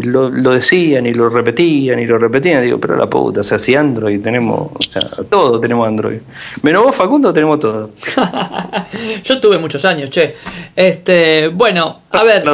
[0.03, 3.59] lo, lo, decían y lo repetían y lo repetían, digo, pero la puta, o sea,
[3.59, 6.21] si Android tenemos, o sea, todo tenemos Android.
[6.63, 7.91] Menos vos, Facundo, tenemos todo.
[9.25, 10.35] Yo tuve muchos años, che.
[10.75, 12.45] Este, bueno, a ver.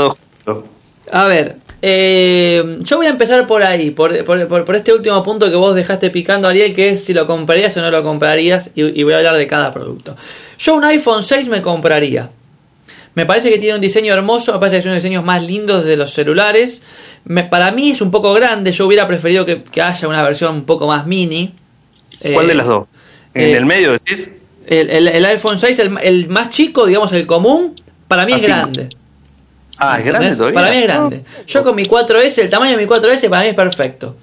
[1.12, 5.50] A ver, eh, yo voy a empezar por ahí, por, por, por, este último punto
[5.50, 8.98] que vos dejaste picando, Ariel, que es si lo comprarías o no lo comprarías, y,
[8.98, 10.16] y, voy a hablar de cada producto.
[10.58, 12.30] Yo un iPhone 6 me compraría.
[13.14, 15.24] Me parece que tiene un diseño hermoso, me parece que es uno de los diseños
[15.24, 16.82] más lindos de los celulares.
[17.24, 20.54] Me, para mí es un poco grande, yo hubiera preferido que, que haya una versión
[20.54, 21.52] un poco más mini.
[22.32, 22.88] ¿Cuál eh, de las dos?
[23.34, 24.34] ¿En eh, el medio decís?
[24.66, 27.74] El, el, el iPhone 6, el, el, más chico, digamos el común,
[28.08, 28.88] para mí es grande.
[29.84, 30.54] Ah, es grande todavía.
[30.54, 31.22] Para mí es grande.
[31.46, 34.16] Yo con mi 4S, el tamaño de mi 4S para mí es perfecto.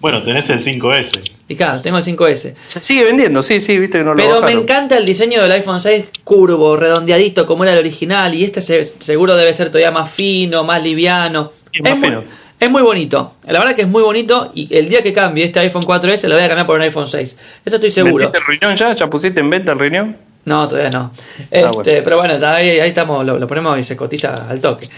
[0.00, 1.10] Bueno, tenés el 5S.
[1.46, 2.54] Y claro, tengo el 5S.
[2.66, 4.54] Se sigue vendiendo, sí, sí, viste que no lo Pero bajaron.
[4.54, 8.34] me encanta el diseño del iPhone 6 curvo, redondeadito, como era el original.
[8.34, 11.52] Y este se, seguro debe ser todavía más fino, más liviano.
[11.70, 12.22] Sí, más es, fino.
[12.22, 13.34] Muy, es muy bonito.
[13.46, 14.52] La verdad que es muy bonito.
[14.54, 17.08] Y el día que cambie este iPhone 4S lo voy a cambiar por un iPhone
[17.08, 17.38] 6.
[17.64, 18.30] Eso estoy seguro.
[18.30, 18.92] ¿Vendiste el riñón ya?
[18.92, 20.16] ¿Ya pusiste en venta el riñón?
[20.46, 21.12] No, todavía no.
[21.38, 21.90] Este, ah, bueno.
[22.04, 24.88] Pero bueno, ahí, ahí estamos, lo, lo, ponemos y se cotiza al toque.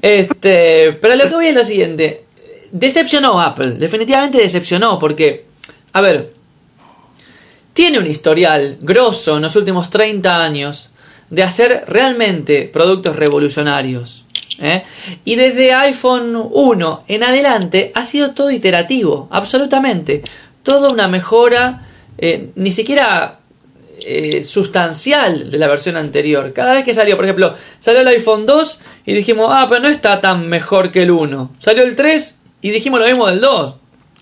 [0.00, 2.24] Este, pero lo que voy es lo siguiente.
[2.72, 5.44] Decepcionó Apple, definitivamente decepcionó, porque,
[5.92, 6.30] a ver,
[7.72, 10.90] tiene un historial grosso en los últimos 30 años
[11.30, 14.24] de hacer realmente productos revolucionarios.
[14.58, 14.82] ¿eh?
[15.24, 20.22] Y desde iPhone 1 en adelante ha sido todo iterativo, absolutamente.
[20.62, 21.82] Toda una mejora,
[22.18, 23.40] eh, ni siquiera
[24.08, 26.52] eh, sustancial de la versión anterior.
[26.52, 29.88] Cada vez que salió, por ejemplo, salió el iPhone 2 y dijimos, ah, pero no
[29.88, 31.50] está tan mejor que el 1.
[31.58, 33.74] Salió el 3 y dijimos lo mismo del 2.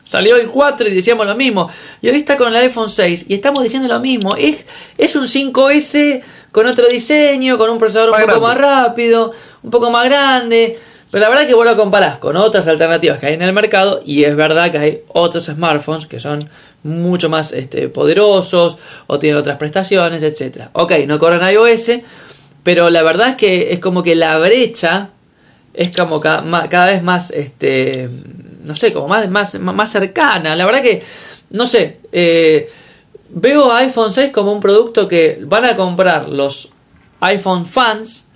[0.05, 1.69] Salió el 4 y decíamos lo mismo.
[2.01, 4.37] Y hoy está con el iPhone 6 y estamos diciendo lo mismo.
[4.37, 4.65] Es,
[4.97, 8.63] es un 5S con otro diseño, con un procesador Más un poco grande.
[8.63, 10.79] más rápido, un poco más grande.
[11.11, 13.53] Pero la verdad es que vos lo comparás con otras alternativas que hay en el
[13.53, 16.49] mercado y es verdad que hay otros smartphones que son
[16.85, 20.71] mucho más este, poderosos o tienen otras prestaciones, etcétera.
[20.75, 21.91] Ok, no corren iOS,
[22.63, 25.09] pero la verdad es que es como que la brecha
[25.73, 28.09] es como cada, cada vez más, este,
[28.65, 30.55] no sé, como más, más, más cercana.
[30.55, 31.03] La verdad que,
[31.51, 32.71] no sé, eh,
[33.31, 36.71] veo a iPhone 6 como un producto que van a comprar los
[37.21, 38.29] iPhone fans,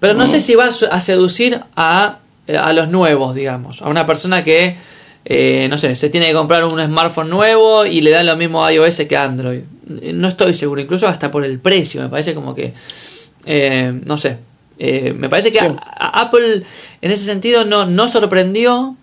[0.00, 4.42] pero no sé si va a seducir a, a los nuevos, digamos, a una persona
[4.42, 4.76] que
[5.24, 8.64] eh, no sé, se tiene que comprar un smartphone nuevo y le dan lo mismo
[8.64, 9.60] a iOS que a Android.
[10.14, 12.72] No estoy seguro, incluso hasta por el precio, me parece como que,
[13.44, 14.38] eh, no sé,
[14.78, 15.64] eh, me parece que sí.
[15.64, 16.62] a, a Apple
[17.02, 18.96] en ese sentido no, no sorprendió,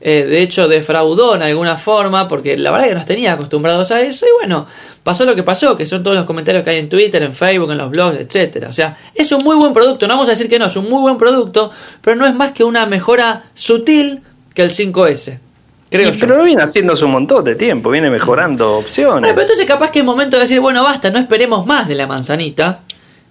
[0.00, 4.00] eh, de hecho defraudó en alguna forma, porque la verdad que nos tenía acostumbrados a
[4.00, 4.66] eso y bueno,
[5.02, 7.72] pasó lo que pasó, que son todos los comentarios que hay en Twitter, en Facebook,
[7.72, 8.68] en los blogs, etcétera.
[8.68, 10.88] O sea, es un muy buen producto, no vamos a decir que no, es un
[10.88, 14.20] muy buen producto, pero no es más que una mejora sutil
[14.54, 15.38] que el 5S.
[15.90, 19.20] Creo y, pero lo viene haciéndose un montón de tiempo, viene mejorando opciones.
[19.20, 21.94] Bueno, pero entonces capaz que es momento de decir, bueno, basta, no esperemos más de
[21.94, 22.80] la manzanita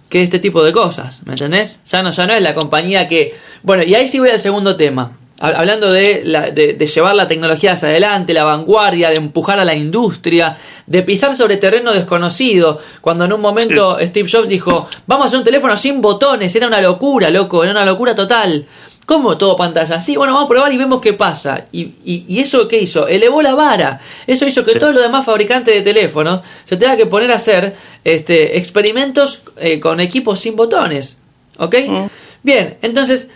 [0.08, 1.78] que este tipo de cosas, ¿me entendés?
[1.88, 3.34] Ya no, ya no es la compañía que...
[3.62, 5.12] Bueno, y ahí sí voy al segundo tema.
[5.40, 9.64] Hablando de, la, de, de, llevar la tecnología hacia adelante, la vanguardia, de empujar a
[9.64, 12.80] la industria, de pisar sobre terreno desconocido.
[13.00, 14.06] Cuando en un momento sí.
[14.08, 17.70] Steve Jobs dijo, vamos a hacer un teléfono sin botones, era una locura, loco, era
[17.70, 18.64] una locura total.
[19.08, 20.02] ¿Cómo todo pantalla?
[20.02, 21.64] Sí, bueno, vamos a probar y vemos qué pasa.
[21.72, 23.08] Y, y, y eso qué hizo?
[23.08, 24.02] Elevó la vara.
[24.26, 24.78] Eso hizo que sí.
[24.78, 29.80] todos los demás fabricantes de teléfonos se tengan que poner a hacer este, experimentos eh,
[29.80, 31.16] con equipos sin botones.
[31.56, 31.74] ¿Ok?
[31.88, 32.06] Mm.
[32.42, 33.30] Bien, entonces,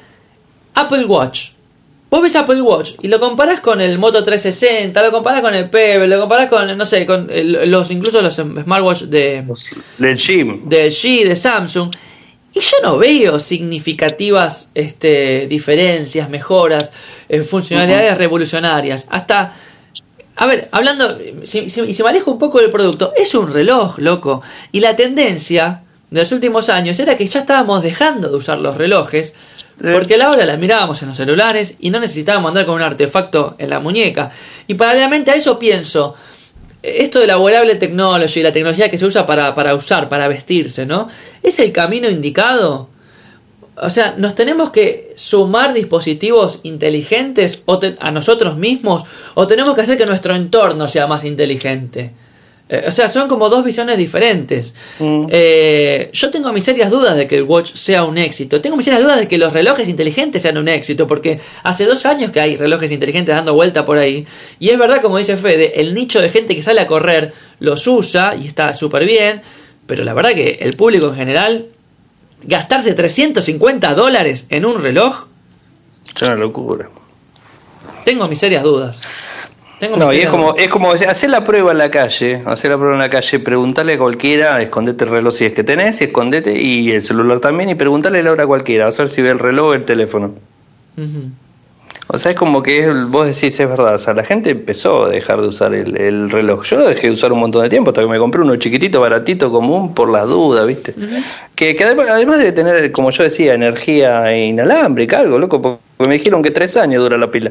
[0.74, 1.52] Apple Watch.
[2.10, 5.70] Vos ves Apple Watch y lo comparás con el Moto 360, lo comparás con el
[5.70, 9.42] Pebble, lo comparás con, no sé, con los incluso los smartwatch de...
[9.96, 10.64] Del G.
[10.64, 11.90] Del G, de Samsung.
[12.54, 16.92] Y yo no veo significativas este, diferencias, mejoras,
[17.28, 18.18] eh, funcionalidades uh -huh.
[18.18, 19.06] revolucionarias.
[19.08, 19.54] Hasta,
[20.36, 23.98] a ver, hablando, si, si, si, me alejo un poco del producto, es un reloj,
[23.98, 24.42] loco.
[24.70, 28.76] Y la tendencia de los últimos años era que ya estábamos dejando de usar los
[28.76, 29.34] relojes,
[29.80, 32.82] porque a la hora las mirábamos en los celulares y no necesitábamos andar con un
[32.82, 34.30] artefacto en la muñeca.
[34.66, 36.14] Y paralelamente a eso pienso,
[36.82, 40.84] esto de la wearable technology, la tecnología que se usa para, para usar, para vestirse,
[40.84, 41.08] ¿no?
[41.42, 42.88] ¿Es el camino indicado?
[43.76, 47.62] O sea, ¿nos tenemos que sumar dispositivos inteligentes
[47.98, 52.12] a nosotros mismos o tenemos que hacer que nuestro entorno sea más inteligente?
[52.68, 54.74] Eh, o sea, son como dos visiones diferentes.
[54.98, 55.26] Mm.
[55.30, 58.62] Eh, yo tengo mis serias dudas de que el Watch sea un éxito.
[58.62, 62.06] Tengo mis serias dudas de que los relojes inteligentes sean un éxito, porque hace dos
[62.06, 64.26] años que hay relojes inteligentes dando vuelta por ahí.
[64.58, 67.86] Y es verdad, como dice Fede, el nicho de gente que sale a correr los
[67.86, 69.42] usa y está súper bien.
[69.92, 71.66] Pero la verdad que el público en general,
[72.44, 75.26] gastarse 350 dólares en un reloj,
[76.16, 76.88] Es una locura.
[78.02, 79.02] tengo mis serias dudas.
[79.78, 80.64] Tengo No, y es como, dudas.
[80.64, 83.92] es como hacer la prueba en la calle, hacer la prueba en la calle, preguntarle
[83.92, 87.68] a cualquiera, escondete el reloj si es que tenés, y escondete, y el celular también,
[87.68, 90.32] y preguntarle la hora a cualquiera, a ver si ve el reloj o el teléfono.
[92.12, 95.08] O sea, es como que vos decís, es verdad, o sea, la gente empezó a
[95.08, 96.62] dejar de usar el, el reloj.
[96.64, 99.00] Yo lo dejé de usar un montón de tiempo hasta que me compré uno chiquitito,
[99.00, 100.94] baratito, común, por las dudas, ¿viste?
[101.54, 106.14] que, que además, además de tener, como yo decía, energía inalámbrica, algo, loco, porque me
[106.14, 107.50] dijeron que tres años dura la pila.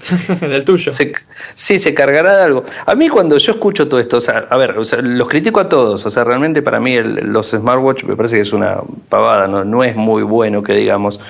[0.40, 0.92] Del tuyo.
[0.92, 1.12] Se,
[1.54, 2.64] sí, se cargará de algo.
[2.86, 5.60] A mí cuando yo escucho todo esto, o sea, a ver, o sea, los critico
[5.60, 8.76] a todos, o sea, realmente para mí el- los smartwatch me parece que es una
[9.08, 11.20] pavada, no, no es muy bueno que digamos,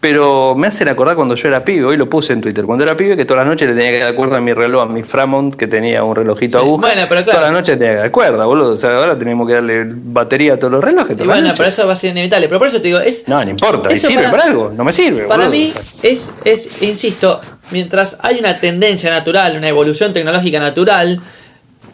[0.00, 2.96] pero me hacen acordar cuando yo era pibe, hoy lo puse en Twitter, cuando era
[2.96, 5.02] pibe que todas las noches le tenía que dar cuerda a mi reloj, a mi
[5.02, 7.38] Framont, que tenía un relojito Sí, aguja, bueno, pero claro.
[7.38, 10.54] todas las noches tenía que dar cuerda, boludo, o sea, ahora tenemos que darle batería
[10.54, 11.12] a todos los relojes.
[11.12, 11.58] Y todas las bueno, noches.
[11.58, 12.48] pero eso va a ser inevitable.
[12.48, 13.26] Pero por eso te digo, es.
[13.28, 14.72] No, no importa, ¿y sirve para, algo?
[14.76, 16.10] No me sirve, Para boludo, mí o sea.
[16.10, 17.40] es, es, insisto,
[17.72, 21.20] mientras hay una tendencia natural, una evolución tecnológica natural,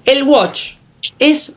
[0.05, 0.73] el watch
[1.19, 1.53] es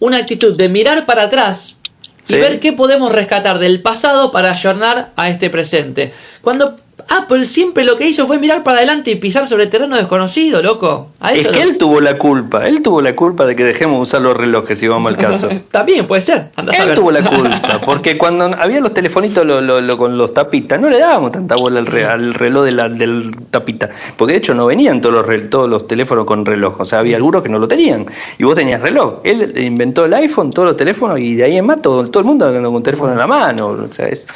[0.00, 1.78] una actitud de mirar para atrás
[2.22, 2.36] Sí.
[2.36, 6.14] y ver qué podemos rescatar del pasado para ayornar a este presente.
[6.40, 6.78] Cuando
[7.08, 11.08] Apple siempre lo que hizo fue mirar para adelante y pisar sobre terreno desconocido, loco.
[11.20, 13.96] A Es que lo- él tuvo la culpa, él tuvo la culpa de que dejemos
[13.98, 15.48] de usar los relojes si vamos al caso.
[15.70, 16.50] También puede ser.
[16.56, 20.80] Él tuvo la culpa, porque cuando había los telefonitos lo- lo- lo- con los tapitas,
[20.80, 24.38] no le dábamos tanta bola al, re- al reloj de la- del tapita, porque de
[24.38, 27.42] hecho no venían todos los, re- todos los teléfonos con reloj, o sea, había algunos
[27.42, 28.06] que no lo tenían,
[28.38, 29.20] y vos tenías reloj.
[29.24, 32.24] Él inventó el iPhone, todos los teléfonos, y de ahí en más todo, todo el
[32.26, 34.26] mundo andando con teléfono en la mano, o sea, es-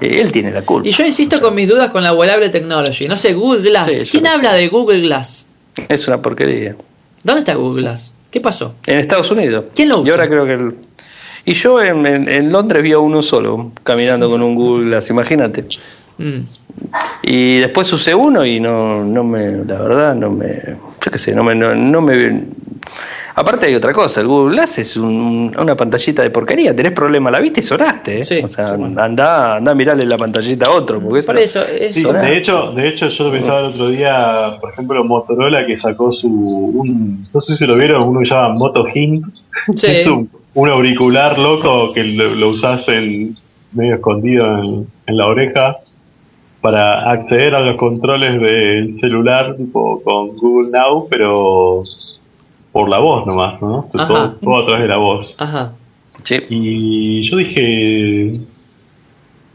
[0.00, 0.88] eh, él tiene la culpa.
[0.88, 3.06] Y yo insisto con mis dudas con la wearable technology.
[3.08, 3.86] No sé, Google Glass.
[3.86, 4.56] Sí, ¿Quién habla sé.
[4.58, 5.44] de Google Glass?
[5.88, 6.74] Es una porquería.
[7.22, 8.10] ¿Dónde está Google Glass?
[8.30, 8.74] ¿Qué pasó?
[8.86, 9.64] En Estados Unidos.
[9.74, 10.12] ¿Quién lo Y usa?
[10.14, 10.74] ahora creo que el-
[11.44, 15.08] Y yo en, en- en Londres vi a uno solo, caminando con un Google Glass,
[15.10, 15.64] imagínate.
[16.18, 16.38] Mm.
[17.22, 20.56] Y después usé uno y no, no me, la verdad, no me,
[21.04, 22.42] yo qué sé, no me, no, no me,
[23.38, 27.30] aparte hay otra cosa, el Google Glass es un- una pantallita de porquería, tenés problema
[27.30, 28.24] la vista y sonaste, ¿eh?
[28.24, 28.40] Sí.
[28.44, 32.02] o sea, anda, anda a mirarle la pantallita a otro, porque Por eso, es- Sí,
[32.02, 32.24] Sonar.
[32.24, 36.12] de hecho, de hecho yo lo pensaba el otro día, por ejemplo, Motorola que sacó
[36.12, 39.24] su, un, no sé si lo vieron, uno que se llama Moto Hint,
[39.76, 39.86] Sí.
[39.86, 43.34] es un, un auricular loco que lo, lo usás en,
[43.72, 45.76] medio escondido en, en la oreja
[46.60, 51.82] para acceder a los controles del celular tipo con Google Now, pero
[52.72, 53.88] por la voz nomás, ¿no?
[53.94, 54.06] Ajá.
[54.06, 55.34] Todo, todo a través de la voz.
[55.38, 55.72] Ajá.
[56.24, 56.36] Sí.
[56.48, 58.40] Y yo dije,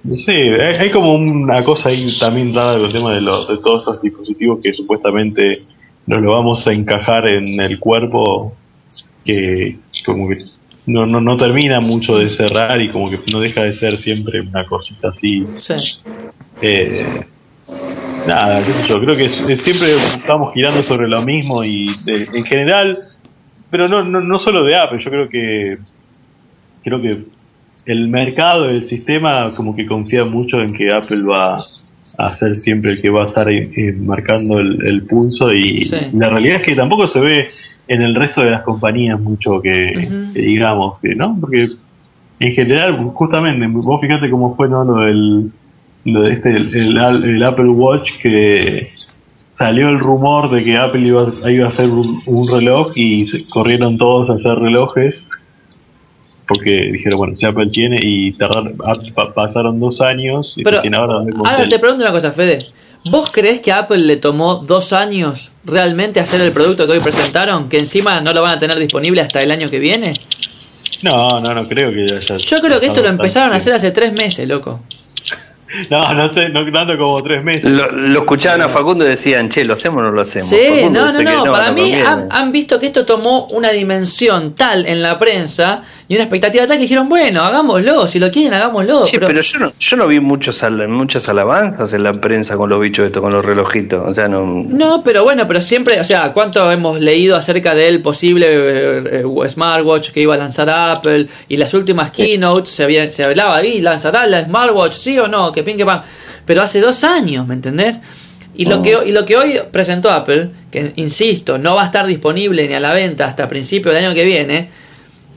[0.03, 3.47] no sé, hay, hay como una cosa ahí también rara con el tema de, los
[3.47, 5.64] de todos esos dispositivos que supuestamente
[6.05, 8.53] nos lo vamos a encajar en el cuerpo,
[9.24, 10.39] que como que
[10.86, 14.41] no, no, no termina mucho de cerrar y como que no deja de ser siempre
[14.41, 15.45] una cosita así.
[15.59, 15.74] Sí.
[16.61, 17.05] Eh,
[18.28, 21.89] nada, qué sé yo, creo que es- es siempre estamos girando sobre lo mismo y
[22.05, 22.99] de- en general,
[23.69, 25.78] pero no, no, no solo de Apple, yo creo que
[26.84, 27.17] creo que
[27.86, 31.63] el mercado, el sistema como que confía mucho en que Apple va
[32.17, 35.86] a ser siempre el que va a estar eh, eh, marcando el, el pulso y
[35.86, 35.95] Sí.
[36.13, 37.49] la realidad es que tampoco se ve
[37.88, 41.69] en el resto de las compañías mucho que digamos que no porque
[42.39, 44.84] en general justamente vos fíjate cómo fue ¿no?
[44.86, 45.51] lo del
[46.06, 48.91] lo de este el, el- el Apple Watch que
[49.58, 53.45] salió el rumor de que Apple iba, iba a hacer un, un reloj y se
[53.47, 55.24] corrieron todos a hacer relojes
[56.47, 60.82] porque dijeron bueno si Apple tiene y tardaron, ah, pa- pasaron dos años y Pero
[61.45, 62.68] ahora te pregunto una cosa, Fede.
[63.10, 66.99] ¿Vos crees que a Apple le tomó dos años realmente hacer el producto que hoy
[67.04, 67.68] presentaron?
[67.70, 70.14] ¿Que encima no lo van a tener disponible hasta el año que viene?
[71.01, 73.91] no no no creo que haya Yo creo que esto lo empezaron a hacer hace
[73.91, 74.80] tres meses, loco.
[75.89, 77.65] No, no, te, no tanto como tres meses.
[77.65, 80.49] Lo, lo escuchaban a Facundo y decían, che, ¿lo hacemos o no lo hacemos?
[80.49, 81.51] Sí, Facundo no, no, no.
[81.51, 86.16] Para no mí han visto que esto tomó una dimensión tal en la prensa y
[86.16, 89.06] una expectativa tal que dijeron, bueno, hagámoslo, si lo quieren, hagámoslo.
[89.06, 92.70] Sí, pero, pero, yo, no, yo no vi muchos muchas alabanzas en la prensa con
[92.70, 94.08] los bichos estos, con los relojitos.
[94.08, 94.45] O sea, no.
[94.45, 99.49] No, pero bueno, pero siempre, o sea, ¿cuánto hemos leído acerca del posible eh, eh,
[99.49, 101.28] smartwatch que iba a lanzar Apple?
[101.47, 105.51] Y las últimas keynotes se, había, se hablaba ahí, ¿lanzará la smartwatch, sí o no?
[105.51, 106.01] Que pin que pan.
[106.45, 107.99] Pero hace dos años, ¿me entendés?
[108.56, 112.06] Y lo, que, y lo que hoy presentó Apple, que insisto, no va a estar
[112.06, 114.70] disponible ni a la venta hasta principios del año que viene,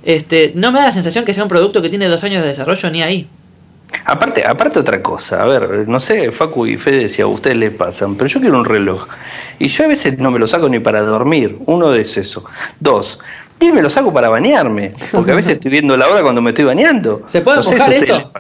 [0.06, 2.48] este, no me da la sensación que sea un producto que tiene dos años de
[2.48, 3.26] desarrollo ni ahí.
[4.04, 7.72] Aparte, aparte otra cosa, a ver, no sé, Facu y Fede si a ustedes les
[7.72, 9.06] pasan, pero yo quiero un reloj.
[9.58, 11.56] Y yo a veces no me lo saco ni para dormir.
[11.66, 12.44] Uno es eso.
[12.80, 13.20] Dos,
[13.60, 16.50] y me lo saco para bañarme, porque a veces estoy viendo la hora cuando me
[16.50, 17.22] estoy bañando.
[17.28, 18.32] ¿Se puede no sé si esto?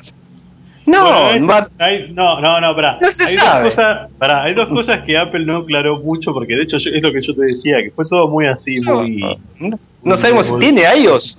[0.84, 2.98] No, Bueno, va- hay- no, no, no, pará.
[3.00, 3.64] No se hay, sabe.
[3.64, 6.90] Dos cosas, pará, hay dos cosas que Apple no aclaró mucho, porque de hecho yo-
[6.92, 9.20] es lo que yo te decía, que fue todo muy así, muy...
[9.58, 11.38] no, no sabemos si tiene iOS.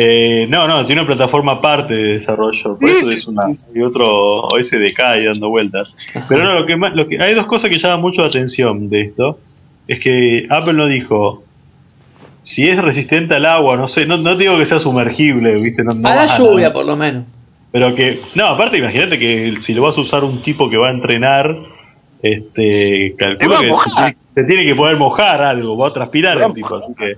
[0.00, 3.14] Eh, no, no, tiene una plataforma aparte de desarrollo, por Sí, eso sí.
[3.14, 5.92] es una hay otro SDK ahí dando vueltas.
[6.28, 8.88] Pero no, lo que más, lo que hay dos cosas que llaman mucho la atención
[8.88, 9.40] de esto,
[9.88, 11.42] es que Apple no dijo
[12.44, 15.94] si es resistente al agua, no sé, no, no digo que sea sumergible, viste, no,
[15.94, 17.24] no a la lluvia, por lo menos.
[17.72, 20.88] pero que no, aparte imagínate que si lo vas a usar un tipo que va
[20.88, 21.56] a entrenar,
[22.22, 26.76] este, calculo que se, se tiene que poder mojar algo, va a transpirar el tipo,
[26.76, 27.14] así que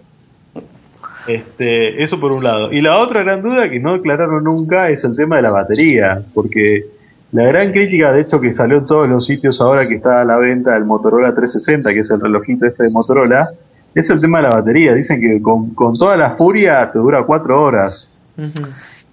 [1.26, 2.72] este, eso por un lado.
[2.72, 6.22] Y la otra gran duda que no aclararon nunca es el tema de la batería,
[6.34, 6.84] porque
[7.32, 10.24] la gran crítica, de hecho, que salió en todos los sitios ahora que está a
[10.24, 13.48] la venta el Motorola 360, que es el relojito este de Motorola,
[13.94, 14.94] es el tema de la batería.
[14.94, 18.08] Dicen que con, con toda la furia te dura cuatro horas.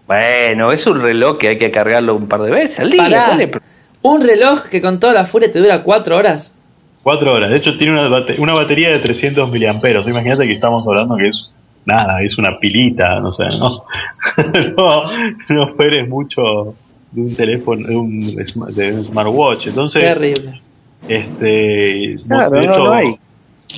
[0.08, 3.04] Bueno, es un reloj que hay que cargarlo un par de veces al día.
[3.04, 3.62] Pará, ¿cuál es el pro-
[4.04, 6.52] un reloj que con toda la furia te dura cuatro horas.
[7.04, 7.50] Cuatro horas.
[7.50, 10.08] De hecho, tiene una, bate- una batería de 300 miliamperos.
[10.08, 11.52] Imagínate que estamos hablando que es
[11.88, 13.82] nada, es una pilita, no sé, no,
[14.78, 15.04] no,
[15.50, 16.76] no esperes mucho
[17.12, 18.36] de un teléfono, de un,
[18.76, 19.68] de un smartwatch.
[19.68, 20.62] Entonces, Terrible.
[21.08, 23.16] este, Claro, de no, hecho, no hay.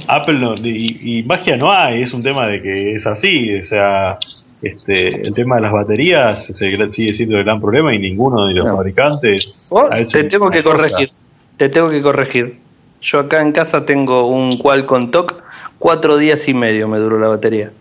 [0.08, 3.66] Apple no, y, y magia no hay, es un tema de que es así, o
[3.66, 4.18] sea,
[4.62, 6.54] este, el tema de las baterías se-
[6.94, 8.76] sigue siendo el gran problema y ninguno de los No.
[8.76, 10.76] fabricantes Oh, ha hecho te tengo que cosa.
[10.76, 11.10] corregir.
[11.58, 12.58] Te tengo que corregir.
[13.02, 15.42] Yo acá en casa tengo un Qualcomm TOC.
[15.80, 17.72] Cuatro días y medio me duró la batería.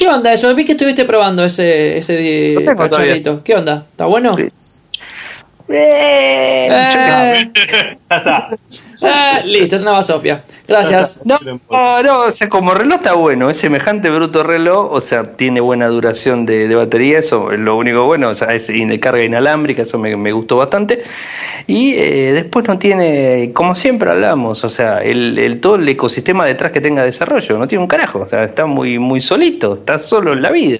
[0.00, 0.54] ¿Qué onda eso?
[0.54, 3.44] Vi que estuviste probando ese, ese cachorrito.
[3.44, 3.84] ¿Qué onda?
[3.90, 4.34] ¿Está bueno?
[4.38, 4.48] Eh.
[5.68, 6.68] Eh,
[8.08, 8.48] Ya está.
[9.02, 10.42] Eh, listo, es una basofia.
[10.66, 11.20] Gracias.
[11.24, 15.24] No, no, no, o sea, como reloj está bueno, es semejante bruto reloj, o sea,
[15.36, 18.96] tiene buena duración de, de batería, eso es lo único bueno, o sea, es in-
[18.98, 21.02] carga inalámbrica, eso me, me gustó bastante.
[21.66, 26.46] Y eh, después no tiene, como siempre hablamos, o sea, el, el- todo el ecosistema
[26.46, 29.98] detrás que tenga desarrollo, no tiene un carajo, o sea, está muy, muy solito, está
[29.98, 30.78] solo en la vida.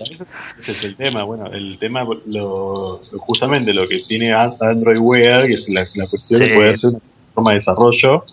[0.58, 5.46] Ese es el tema, bueno, el tema, lo, justamente lo que tiene An- Android Wear,
[5.46, 6.48] que es la, la cuestión Sí.
[6.48, 6.98] de poder hacer una
[7.34, 8.24] forma de desarrollo,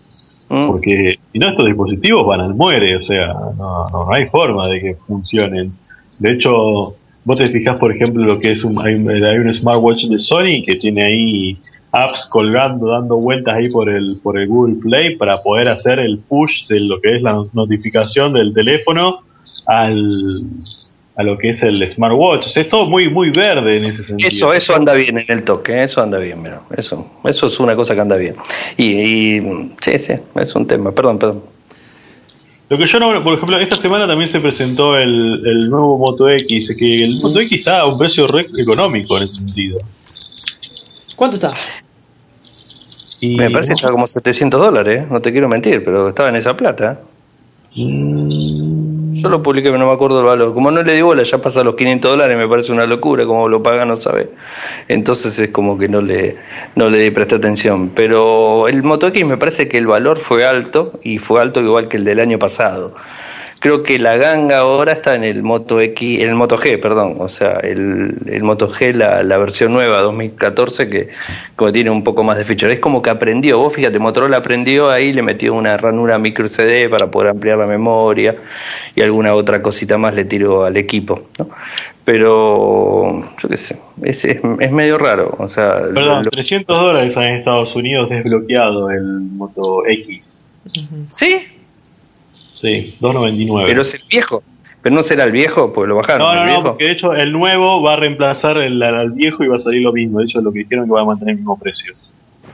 [0.50, 0.68] Mm.
[0.68, 4.68] porque si no estos dispositivos van al muere, o sea, no, no, no hay forma
[4.68, 5.72] de que funcionen.
[6.20, 6.94] De hecho,
[7.26, 10.64] vos te fijas, por ejemplo, lo que es un, hay, hay un smartwatch de Sony
[10.66, 11.58] que tiene ahí
[11.92, 16.20] apps colgando, dando vueltas ahí por el, por el Google Play para poder hacer el
[16.20, 19.20] push de lo que es la notificación del teléfono
[19.66, 20.44] al,
[21.18, 22.46] a lo que es el smartwatch.
[22.46, 24.28] O sea, es todo muy, muy verde en ese sentido.
[24.28, 27.76] Eso, eso anda bien en el toque, eso anda bien, mira, eso, eso es una
[27.76, 28.36] cosa que anda bien.
[28.78, 31.42] Y, y sí, sí, es un tema, perdón, perdón.
[32.70, 36.30] Lo que yo no, por ejemplo, esta semana también se presentó el, el nuevo Moto
[36.30, 39.80] X, que el Moto X está a un precio re económico en ese sentido.
[41.16, 41.52] ¿Cuánto está?
[43.22, 45.08] Y Me parece que estaba como 700 dólares, ¿eh?
[45.10, 47.00] no te quiero mentir, pero estaba en esa plata.
[47.76, 48.77] Mm,
[49.22, 50.54] Yo lo publiqué, pero no me acuerdo el valor.
[50.54, 53.48] Como no le di bola, ya pasa los 500 dólares, me parece una locura, como
[53.48, 54.30] lo paga no sabe.
[54.88, 56.36] Entonces es como que no le,
[56.76, 57.90] no le presté atención.
[57.90, 61.98] Pero el Moto me parece que el valor fue alto, y fue alto igual que
[61.98, 62.94] el del año pasado.
[63.60, 67.16] Creo que la ganga ahora está en el Moto X, en el Moto G, perdón,
[67.20, 71.10] o sea, el, el Moto G, la, la versión nueva 2014, que
[71.56, 72.72] como tiene un poco más de feature.
[72.74, 76.88] Es como que aprendió, vos fíjate, Motorola aprendió ahí, le metió una ranura micro CD
[76.88, 78.36] para poder ampliar la memoria
[78.96, 81.48] y alguna otra cosita más le tiró al equipo, ¿no?
[82.06, 85.82] Pero, yo qué sé, es, es, es medio raro, o sea...
[85.94, 90.24] Perdón, lo- 300 dólares en Estados Unidos desbloqueado el Moto X.
[91.10, 91.38] sí,
[92.62, 93.64] Sí, 2.99.
[93.66, 94.42] pero es el viejo.
[94.82, 96.28] Pero no será el viejo, pues lo bajaron.
[96.28, 99.44] no, no, el no, porque de hecho el nuevo va a reemplazar el, al viejo
[99.44, 100.20] y va a salir lo mismo.
[100.20, 101.94] De hecho, lo que dijeron es que va a mantener el mismo precio.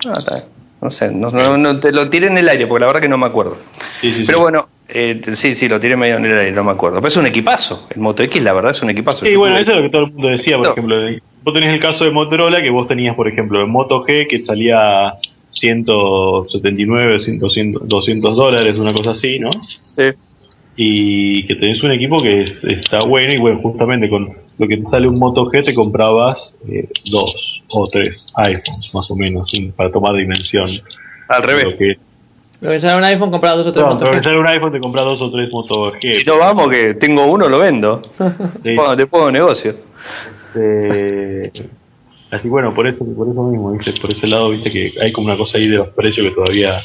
[0.08, 0.44] Ah, está.
[0.82, 3.08] No sé, no, no- no- te lo tiré en el aire, porque la verdad que
[3.08, 3.58] no me acuerdo.
[4.02, 4.42] Sí, sí, Pero sí.
[4.42, 6.98] bueno, eh, sí, sí, lo tiré medio en el aire, no me acuerdo.
[6.98, 7.88] Pero es un equipazo.
[7.94, 9.26] El Moto X, la verdad, es un equipazo.
[9.26, 10.72] Sí, bueno, eso es lo que todo el mundo decía, por No.
[10.72, 10.96] ejemplo.
[11.44, 14.44] Vos tenés el caso de Motorola, que vos tenías, por ejemplo, el Moto G, que
[14.46, 15.14] salía
[15.54, 19.52] 179, 200, 200 dólares, una cosa así, ¿no?
[19.90, 20.04] Sí.
[20.76, 24.78] Y que tenés un equipo que es- está bueno, y bueno, justamente con lo que
[24.78, 29.52] te sale un Moto G, te comprabas eh, dos o tres iPhones, más o menos,
[29.76, 30.70] para tomar dimensión.
[31.30, 31.66] Al revés.
[31.66, 31.94] Lo que,
[32.62, 34.24] Lo que sale un iPhone, comprar dos o tres no, Moto G.
[34.24, 36.20] sale un iPhone te compras dos o tres Moto G.
[36.20, 38.02] Si no vamos, que tengo uno, lo vendo.
[38.64, 38.74] Sí.
[38.98, 39.76] Te pongo negocio.
[40.56, 41.52] Eh,
[42.34, 43.94] así bueno, por eso, por eso mismo, ¿viste?
[44.02, 46.82] por ese lado, viste que hay como una cosa ahí de los precios que todavía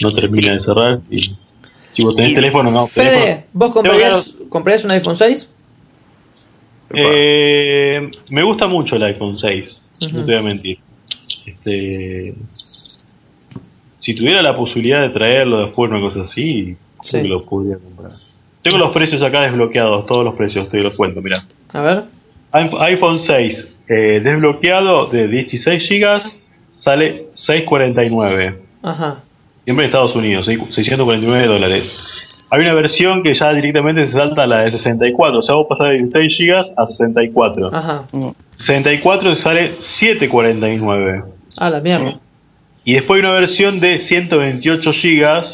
[0.00, 1.00] no termina de cerrar.
[1.10, 1.32] Y
[1.92, 2.86] si vos tenés Y- teléfono, no.
[2.86, 5.48] Fede, teléfono- ¿vos comprarías, comprarías un iPhone 6?
[6.92, 9.64] Eh, me gusta mucho el iPhone 6,
[10.02, 10.18] Ujú.
[10.18, 10.78] no te voy a mentir.
[11.46, 12.34] Este,
[14.00, 17.10] si tuviera la posibilidad de traerlo después, una cosa así, Sí.
[17.12, 18.12] creo que lo podría comprar.
[18.62, 21.44] Tengo los precios acá desbloqueados, todos los precios, te los cuento, mira.
[21.72, 22.02] A ver.
[22.52, 26.22] iPhone 6 eh, desbloqueado de 16 GB
[26.84, 28.54] sale 649.
[28.82, 29.16] Ajá.
[29.64, 31.94] Siempre en Estados Unidos, seis- 649 dólares.
[32.52, 35.66] Hay una versión que ya directamente se salta a la de 64, o sea, vos
[35.68, 37.70] pasás de 16 GB a 64.
[37.74, 38.04] Ajá.
[38.58, 41.22] 64 sale 749.
[41.58, 42.14] Ah, la mierda.
[42.84, 45.44] Y después hay una versión de 128 GB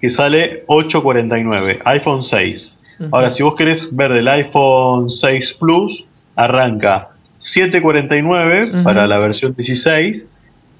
[0.00, 2.72] que sale 849, iPhone 6.
[3.00, 3.14] Ujú.
[3.14, 7.08] Ahora, si vos querés ver del iPhone 6 Plus, arranca
[7.52, 8.82] 749 Ujú.
[8.84, 10.26] para la versión 16,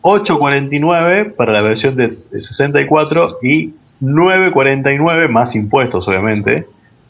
[0.03, 6.67] 849 para la versión de de 64 y 949 más impuestos, obviamente,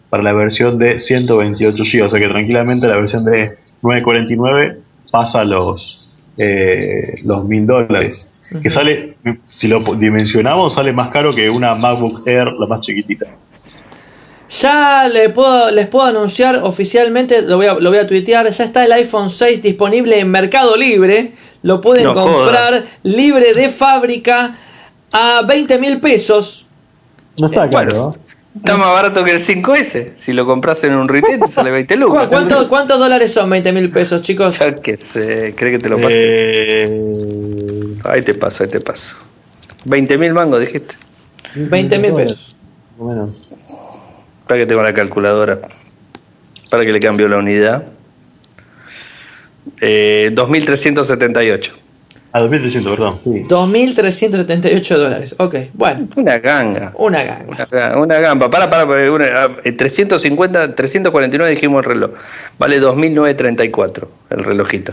[0.08, 2.06] para la versión de 128 GB.
[2.06, 3.52] O sea que tranquilamente la versión de
[3.82, 4.76] 949
[5.10, 6.06] pasa los
[6.38, 8.22] eh, los mil dólares.
[8.62, 9.16] Que sale,
[9.56, 13.26] si lo dimensionamos, sale más caro que una MacBook Air, la más chiquitita.
[14.48, 18.64] Ya le puedo, les puedo anunciar oficialmente, lo voy, a, lo voy a tuitear, ya
[18.64, 21.32] está el iPhone 6 disponible en Mercado Libre.
[21.62, 22.84] Lo pueden No comprar joda.
[23.02, 24.56] libre de fábrica
[25.10, 26.64] a 20 mil pesos.
[27.38, 28.14] No está Bueno,
[28.54, 30.12] está más barato que el 5S.
[30.16, 32.28] Si lo compras en un retail, te sale 20 ¿Cu- lucas.
[32.28, 34.58] ¿Cuánto- ¿Cuántos dólares son 20 mil pesos, chicos?
[34.60, 36.14] Ya que sé, ¿cree que te lo pase?
[36.84, 39.16] Eh, Ahí te paso, ahí te paso.
[39.86, 40.94] 20 mil mangos, dijiste.
[41.56, 42.54] 20 mil pesos.
[42.96, 43.45] más o menos.
[44.46, 45.58] Para que tengo la calculadora.
[46.70, 47.84] Para que le cambio la unidad.
[49.80, 51.70] Eh, 2.378.
[52.32, 53.20] A 2300, perdón.
[53.24, 53.30] Sí.
[53.48, 55.34] 2.378 dólares.
[55.38, 56.92] Ok, bueno, Una ganga.
[56.96, 57.66] una ganga.
[57.70, 58.50] Una, una gamba.
[58.50, 62.10] Para, para, para, una- ah, eh, 350, 349 dijimos el reloj.
[62.58, 64.92] Vale 2.934 el relojito.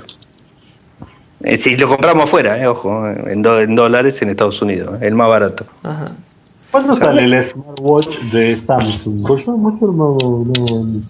[1.44, 5.02] Eh, si lo compramos afuera, eh, ojo, eh, en, do- en dólares en Estados Unidos,
[5.02, 5.66] eh, el más barato.
[5.84, 6.12] Ajá.
[6.74, 9.28] ¿Cuánto sale el smartwatch de Samsung?
[9.28, 11.02] Pues yo mucho no, no-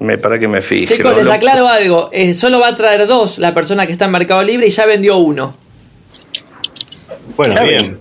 [0.00, 0.96] Me para que me fije.
[0.96, 2.08] Chicos, les aclaro algo.
[2.12, 4.84] eh, solo va a traer dos la persona que está en Mercado Libre y ya
[4.84, 5.54] vendió uno.
[7.36, 7.98] Bueno, Ya bien.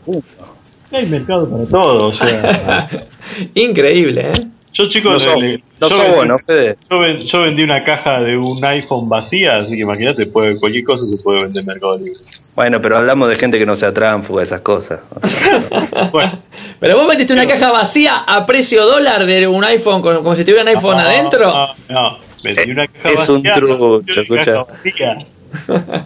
[0.92, 2.90] Hay mercado para todo, o sea.
[3.54, 4.48] Increíble, ¿eh?
[4.74, 6.76] Yo, chicos, No le- no yo sos vendí- vos, ¿no, Fede?
[6.90, 10.84] Yo, ven- yo vendí una caja de un iPhone vacía, así que imagínate, puede, cualquier
[10.86, 12.20] cosa se puede vender en Mercado Libre.
[12.56, 15.00] Bueno, pero hablamos de gente que no sea tránfuga, esas cosas.
[16.12, 16.40] Bueno,
[16.80, 20.44] Pero vos metiste una caja vacía a precio dólar de un iPhone, como, como si
[20.44, 21.46] tuviera un iPhone no, adentro.
[21.48, 23.54] No, no, vendí una caja Es un vacía.
[23.54, 26.06] trucho, vendí una caja escucha.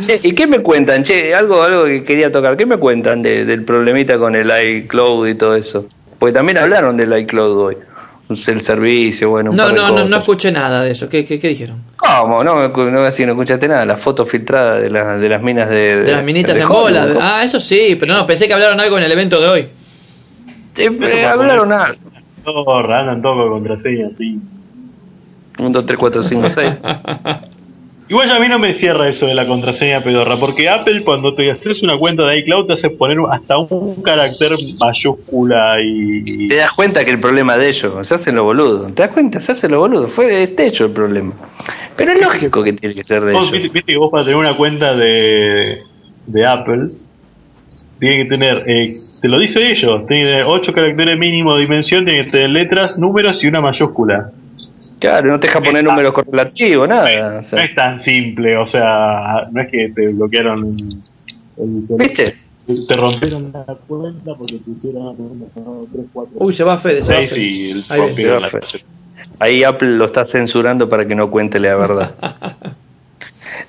[0.00, 1.02] Che, ¿y qué me cuentan?
[1.02, 2.56] Che, algo, algo que quería tocar.
[2.56, 4.50] ¿Qué me cuentan de- del problemita con el
[4.84, 5.86] iCloud y todo eso?
[6.18, 7.76] Porque también hablaron del iCloud hoy.
[8.30, 10.20] El servicio, bueno, un No, par de no, no, no cosas.
[10.20, 11.08] escuché nada de eso.
[11.08, 11.78] ¿Qué, qué, qué dijeron?
[11.96, 12.44] ¿Cómo?
[12.44, 13.84] No, no, así no escuchaste nada.
[13.84, 16.02] La foto filtrada de, la- de las minas de...
[16.02, 17.08] De las minitas de en bola.
[17.20, 19.68] Ah, eso sí, pero no, pensé que hablaron algo en el evento de hoy.
[20.74, 21.98] Sí, eh, hablaron algo.
[22.44, 24.38] Todos andan todos con contraseña, sí.
[25.58, 26.72] 1, 2, 3, 4, 5, 6.
[28.10, 31.48] Igual a mí no me cierra eso de la contraseña pedorra, porque Apple cuando te
[31.48, 34.50] haces una cuenta de iCloud te hace poner hasta un carácter
[34.80, 36.48] mayúscula y...
[36.48, 38.88] Te das cuenta que el problema de ellos, se hacen lo boludo.
[38.88, 39.38] ¿Te das cuenta?
[39.38, 40.08] Se hacen lo boludo.
[40.08, 41.32] Fue es de hecho el problema.
[41.96, 43.52] Pero es lógico que tiene que ser de ellos.
[43.52, 45.78] viste, viste que vos para tener una cuenta de,
[46.26, 46.88] de Apple
[48.00, 52.24] tiene que tener, eh, te lo dice ellos, tiene 8 caracteres mínimo de dimensión, tiene
[52.24, 54.32] que tener letras, números y una mayúscula.
[55.00, 57.04] Claro, no te deja poner números correlativos, nada.
[57.40, 60.96] o No es tan simple, o sea, no es que te bloquearon el,
[61.64, 62.36] el- ¿Viste?
[62.86, 65.16] te rompieron la cuenta porque pusieron
[65.92, 67.40] 3, 4, Uy, se va Fede, se va 6 Fede.
[67.40, 68.40] y el Ahí Se va
[69.40, 72.12] Ahí Apple lo está censurando para que no cuente la verdad.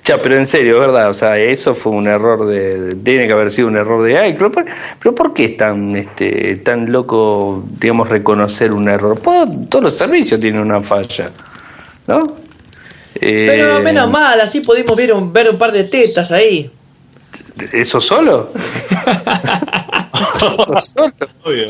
[0.04, 1.10] Ya, pero en serio, ¿verdad?
[1.10, 2.96] O sea, eso fue un error de...
[3.04, 4.52] Tiene que haber sido un error de iCloud.
[4.52, 4.66] Pero,
[4.98, 9.20] pero ¿por qué es tan, este, tan loco, digamos, reconocer un error?
[9.20, 11.26] Pues, todos los servicios tienen una falla,
[12.08, 12.20] ¿no?
[13.14, 16.68] Eh, Pero menos mal, así pudimos ver un, ver un par de tetas ahí.
[17.72, 18.50] ¿Eso solo?
[20.58, 21.12] ¿Eso solo?
[21.44, 21.66] Obvio.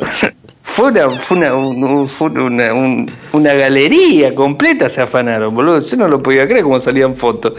[0.62, 5.82] fue una, fue una, un- fue una, un- una galería completa se afanaron, boludo.
[5.82, 7.54] Yo no lo podía creer cómo salían fotos.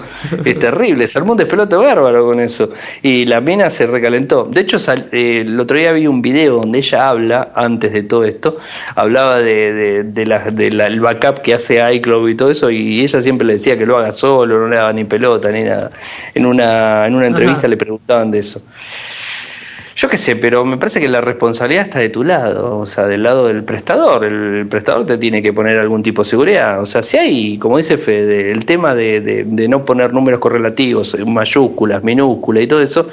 [0.45, 2.69] Es terrible, se armó un despelote bárbaro con eso.
[3.01, 4.45] Y la mina se recalentó.
[4.45, 8.03] De hecho, sal- eh, el otro día vi un video donde ella habla, antes de
[8.03, 8.57] todo esto,
[8.95, 12.71] hablaba de, de, de la- de la- el backup que hace iCloud y todo eso,
[12.71, 15.63] y ella siempre le decía que lo haga solo, no le daba ni pelota ni
[15.63, 15.91] nada.
[16.33, 17.67] En una, en una entrevista Ajá.
[17.67, 18.61] le preguntaban de eso.
[19.95, 23.05] Yo qué sé, pero me parece que la responsabilidad está de tu lado, o sea,
[23.05, 24.25] del lado del prestador.
[24.25, 26.81] El, prestador te tiene que poner algún tipo de seguridad.
[26.81, 32.03] O sea, si hay, como dice Fede, el tema de, no poner números correlativos, mayúsculas,
[32.03, 33.07] minúsculas y todo eso,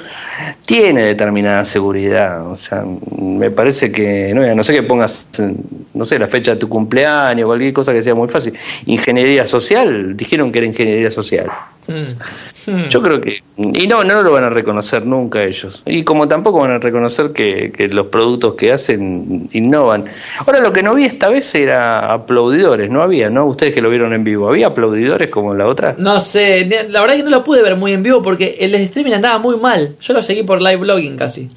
[0.65, 2.49] tiene determinada seguridad.
[2.49, 2.83] O sea,
[3.19, 5.53] me parece que, no, no sé que pongas, eh,
[5.93, 8.53] no sé, la fecha de tu cumpleaños, cualquier cosa que sea muy fácil.
[8.87, 11.45] Ingeniería social, dijeron que era ingeniería social.
[11.87, 12.87] Mm.
[12.89, 13.41] Yo creo que.
[13.57, 15.83] Y no, no lo van a reconocer nunca ellos.
[15.85, 20.05] Y como tampoco van a reconocer que, que los productos que hacen innovan.
[20.45, 22.89] Ahora, lo que no vi esta vez era aplaudidores.
[22.89, 23.45] No había, ¿no?
[23.45, 24.47] Ustedes que lo vieron en vivo.
[24.47, 25.95] ¿Había aplaudidores como la otra?
[25.97, 29.13] No sé, la verdad que no lo pude ver muy en vivo porque el streaming
[29.13, 29.95] andaba muy mal.
[29.99, 31.49] Yo lo seguí por live blogging casi.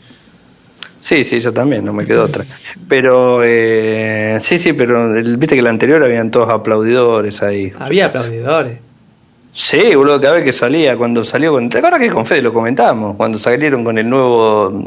[0.98, 2.46] Sí, sí, yo también, no me quedó otra.
[2.88, 7.70] Pero, eh, sí, sí, pero viste que el anterior habían todos aplaudidores ahí.
[7.78, 8.78] Había aplaudidores.
[9.56, 11.68] Sí, boludo, cada vez que salía, cuando salió con.
[11.68, 13.14] ¿Te acuerdas que con Fede lo comentamos?
[13.14, 14.82] Cuando salieron con el nuevo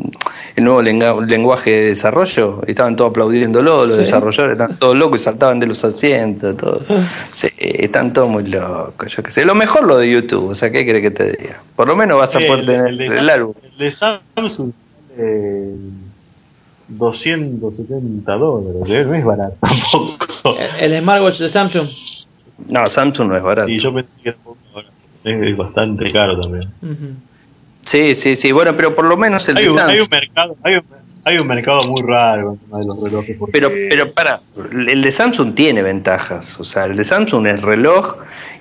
[0.57, 3.99] el nuevo lenga- lenguaje de desarrollo, y estaban todos aplaudiéndolo, los Sí.
[3.99, 6.81] desarrolladores estaban todos locos y saltaban de los asientos, todo.
[7.31, 9.45] Sí, están todos muy locos, yo qué sé.
[9.45, 11.61] Lo mejor lo de YouTube, o sea, ¿qué querés que te diga?
[11.75, 13.53] Por lo menos vas a poder tener el, de, álbum.
[13.63, 14.71] el de Samsung
[15.17, 15.75] eh,
[16.89, 19.05] 270 dólares, ¿eh?
[19.05, 20.57] no es barato tampoco.
[20.79, 21.87] El, el smartwatch de Samsung.
[22.69, 23.69] No, Samsung no es barato.
[23.69, 24.29] Y yo pensé que
[25.23, 26.69] era es, bastante caro también.
[27.85, 29.93] Sí, sí, sí, bueno, pero por lo menos el Hay de un, Samsung.
[29.95, 30.83] hay un mercado, hay un,
[31.23, 33.35] hay un mercado muy raro con el tema de los relojes.
[33.37, 34.41] porque- Pero, pero para,
[34.87, 36.59] el de Samsung tiene ventajas.
[36.59, 38.15] O sea, el de Samsung es reloj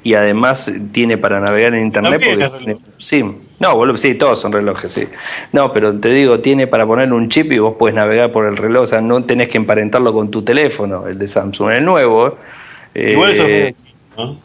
[0.04, 2.20] y además tiene para navegar en internet.
[2.20, 2.58] Porque es reloj.
[2.58, 3.24] tiene- sí,
[3.58, 5.08] no, boludo, sí, todos son relojes, sí.
[5.52, 8.56] No, pero te digo, tiene para ponerle un chip y vos puedes navegar por el
[8.56, 8.82] reloj.
[8.84, 11.70] O sea, no tenés que emparentarlo con tu teléfono, el de Samsung.
[11.72, 12.36] El nuevo,
[12.94, 13.85] eh, Igual eso es muy
[14.16, 14.36] ¿no?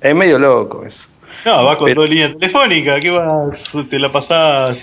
[0.00, 1.08] es medio loco eso.
[1.44, 3.58] No, va con Pero- dos líneas telefónicas, ¿qué vas?
[3.90, 4.76] Te la pasás.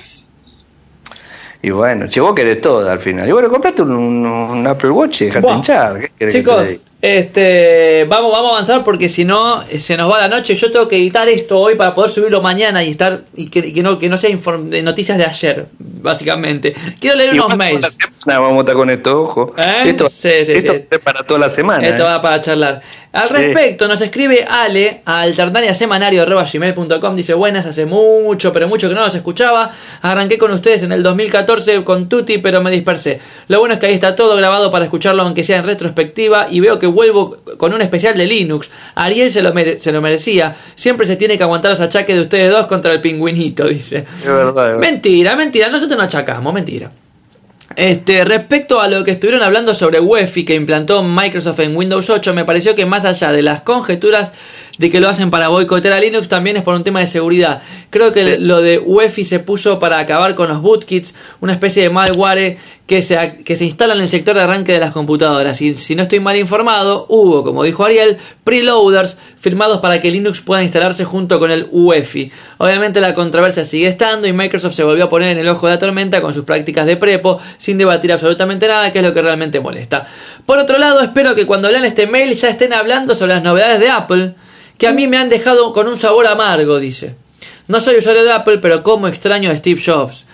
[1.64, 3.30] Y bueno, che, vos querés todo al final.
[3.30, 5.94] Y bueno, comprate un, un- un Apple Watch y dejate hinchar.
[6.00, 6.82] ¿Qué querés que te Chicos, diga?
[7.04, 10.56] este, vamos, vamos a avanzar porque si no eh, se nos va la noche.
[10.56, 13.74] Yo tengo que editar esto hoy para poder subirlo mañana y estar y que, y
[13.74, 16.74] que no que no sea inform- de noticias de ayer, básicamente.
[17.00, 17.98] Quiero leer unos la mails.
[18.14, 19.54] semana vamos a estar con esto, ojo.
[19.56, 19.84] ¿Eh?
[19.86, 20.68] Esto, Sí, sí, esto sí.
[20.68, 21.88] va a ser para toda la semana.
[21.88, 22.06] Esto ¿eh?
[22.06, 22.82] va para charlar.
[23.14, 23.42] Al Sí.
[23.42, 29.14] respecto, nos escribe Ale a alternariasemanario.gmail.com Dice, buenas, hace mucho, pero mucho que no nos
[29.16, 29.72] escuchaba.
[30.02, 33.20] Arranqué con ustedes en el 2014 con Tutti, pero me dispersé.
[33.50, 36.48] Lo bueno es que ahí está todo grabado para escucharlo, aunque sea en retrospectiva.
[36.50, 38.72] Y veo que vuelvo con un especial de Linux.
[38.96, 40.56] Ariel se lo, mere- se lo merecía.
[40.76, 44.06] Siempre se tiene que aguantar los achaques de ustedes dos contra el pingüinito, dice.
[44.22, 44.78] Es verdad, es verdad.
[44.80, 46.90] Mentira, mentira, nosotros no achacamos, mentira.
[47.76, 52.34] Este, respecto a lo que estuvieron hablando sobre UEFI que implantó Microsoft en Windows 8,
[52.34, 54.34] me pareció que más allá de las conjeturas
[54.78, 57.62] de que lo hacen para boicotear a Linux, también es por un tema de seguridad.
[57.90, 58.36] Creo que Sí.
[58.40, 62.58] lo de UEFI se puso para acabar con los bootkits, una especie de malware
[62.88, 65.62] que se, que se instala en el sector de arranque de las computadoras.
[65.62, 70.42] Y si no estoy mal informado, hubo, como dijo Ariel, preloaders firmados para que Linux
[70.42, 72.32] pueda instalarse junto con el UEFI.
[72.58, 75.74] Obviamente la controversia sigue estando y Microsoft se volvió a poner en el ojo de
[75.74, 79.22] la tormenta con sus prácticas de prepo sin debatir absolutamente nada, que es lo que
[79.22, 80.06] realmente molesta.
[80.46, 83.80] Por otro lado, espero que cuando lean este mail ya estén hablando sobre las novedades
[83.80, 84.34] de Apple,
[84.82, 87.14] que a mí me han dejado con un sabor amargo, dice.
[87.68, 90.26] No soy usuario de Apple, pero como extraño a Steve Jobs.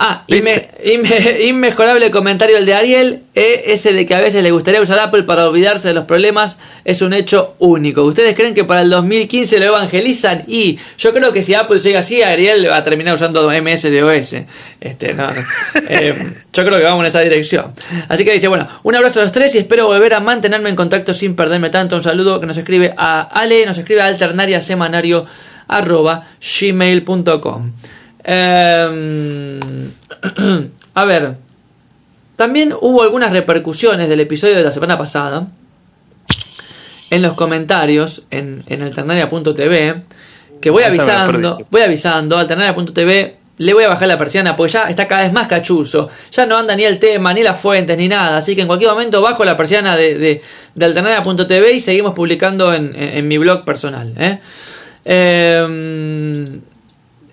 [0.00, 4.52] Ah, inme- inme- inmejorable comentario el de Ariel, eh, ese de que a veces le
[4.52, 8.04] gustaría usar Apple para olvidarse de los problemas, es un hecho único.
[8.04, 10.44] ¿Ustedes creen que para el 2015 lo evangelizan?
[10.46, 14.02] Y yo creo que si Apple sigue así, Ariel va a terminar usando MS de
[14.04, 14.36] OS.
[14.80, 15.28] Este, no.
[15.90, 16.14] Eh,
[16.52, 17.72] yo creo que vamos en esa dirección.
[18.08, 20.76] Así que dice, bueno, un abrazo a los tres y espero volver a mantenerme en
[20.76, 21.96] contacto sin perderme tanto.
[21.96, 25.24] Un saludo que nos escribe a Ale, nos escribe a alternariasemanario
[25.66, 26.26] arroba
[26.60, 27.72] gmail.com.
[28.30, 29.58] Eh,
[30.94, 31.32] a ver,
[32.36, 35.46] también hubo algunas repercusiones del episodio de la semana pasada
[37.10, 40.02] en los comentarios en, en alternaria.tv
[40.60, 41.32] que voy avisando,
[41.70, 45.48] voy avisando, alternaria.tv le voy a bajar la persiana porque ya está cada vez más
[45.48, 46.10] cachuzo.
[46.32, 48.36] Ya no anda ni el tema, ni las fuentes, ni nada.
[48.36, 50.42] Así que en cualquier momento bajo la persiana de, de,
[50.76, 54.12] de alternaria.tv y seguimos publicando en, en- en mi blog personal.
[54.16, 54.38] ¿eh?
[55.04, 56.60] Eh,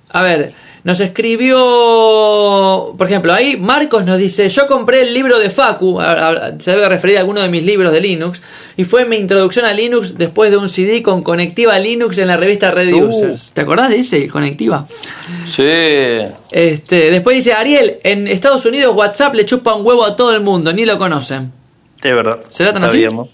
[0.10, 0.54] a ver,
[0.86, 6.30] Nos escribió, por ejemplo, ahí Marcos nos dice, yo compré el libro de Facu, a-
[6.30, 8.42] a- se debe referir a alguno de mis libros de Linux,
[8.78, 12.38] y fue mi introducción a Linux después de un CD con Conectiva Linux en la
[12.38, 13.08] revista Red Uh.
[13.08, 13.52] Users.
[13.54, 14.88] ¿Te acordás de ese, Conectiva?
[15.46, 15.64] Sí.
[16.52, 20.42] Este, después dice Ariel, en Estados Unidos WhatsApp le chupa un huevo a todo el
[20.42, 21.52] mundo, ni lo conocen.
[22.04, 22.40] Es verdad.
[22.50, 22.98] ¿Será tan así?
[22.98, 23.30] Sabíamos.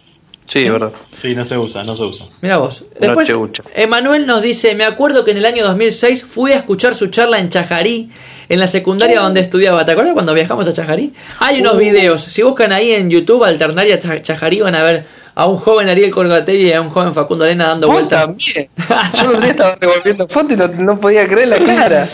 [0.51, 0.91] Sí, es verdad.
[1.21, 2.25] Sí, no se usa, no se usa.
[2.41, 2.83] Mira vos.
[2.99, 3.63] Después, Noche Ucha.
[3.73, 7.39] Emanuel nos dice, me acuerdo que en el año 2006 fui a escuchar su charla
[7.39, 8.09] en Chajarí,
[8.49, 9.85] en la secundaria donde estudiaba.
[9.85, 11.13] ¿Te acuerdas cuando viajamos a Chajarí?
[11.39, 12.21] Hay unos videos.
[12.23, 16.11] Si buscan ahí en YouTube, Alternaria Cha- Chajarí, van a ver a un joven Ariel
[16.11, 18.25] Corgatelli y a un joven Facundo Arena dando Vos vueltas.
[18.25, 18.69] también.
[19.15, 22.09] Yo el otro día estaba revolviendo fotos y no, no podía creer la cara.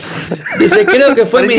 [0.60, 1.56] Dice, creo que fue mi...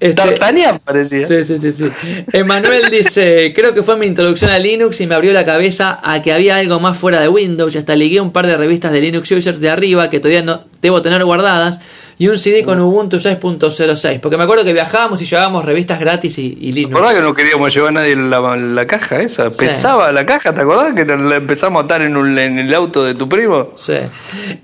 [0.00, 1.28] Este, D'Artagnan parecía.
[1.28, 2.24] Sí, sí, sí, sí.
[2.32, 6.22] Emanuel dice, creo que fue mi introducción a Linux y me abrió la cabeza a
[6.22, 9.00] que había algo más fuera de Windows y hasta ligué un par de revistas de
[9.02, 11.78] Linux Users de arriba que todavía no debo tener guardadas
[12.16, 14.20] y un CD con Ubuntu 6.06.
[14.20, 16.94] Porque me acuerdo que viajábamos y llevábamos revistas gratis y, y ¿Te Linux.
[16.94, 19.48] acordás que no queríamos llevar a nadie la, la caja esa?
[19.50, 19.56] Sí.
[19.58, 23.04] Pesaba la caja, ¿te acordás que la empezamos a atar en, un- en el auto
[23.04, 23.70] de tu primo?
[23.76, 23.94] Sí.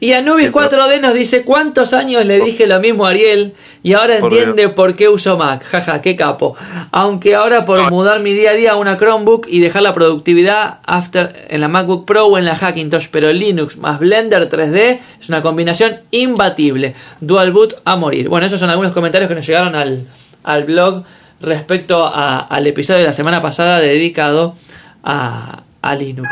[0.01, 3.55] Y Anubis 4D nos dice, ¿cuántos años le dije lo mismo a Ariel?
[3.87, 5.63] Y ahora Por entiende por qué uso Mac.
[5.71, 6.57] Jaja, qué capo.
[6.91, 10.79] Aunque ahora por mudar mi día a día a una Chromebook y dejar la productividad
[10.87, 15.29] after en la MacBook Pro o en la Hackintosh, pero Linux más Blender 3D es
[15.29, 16.97] una combinación imbatible.
[17.21, 18.29] Dual boot a morir.
[18.29, 20.09] Bueno, esos son algunos comentarios que nos llegaron al,
[20.43, 21.05] al blog
[21.41, 24.57] respecto a- al episodio de la semana pasada dedicado
[25.05, 26.29] a, a Linux.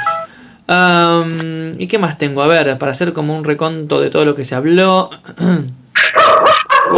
[1.79, 2.43] ¿Y qué más tengo?
[2.43, 5.11] A ver, para hacer como un reconto de todo lo que se habló.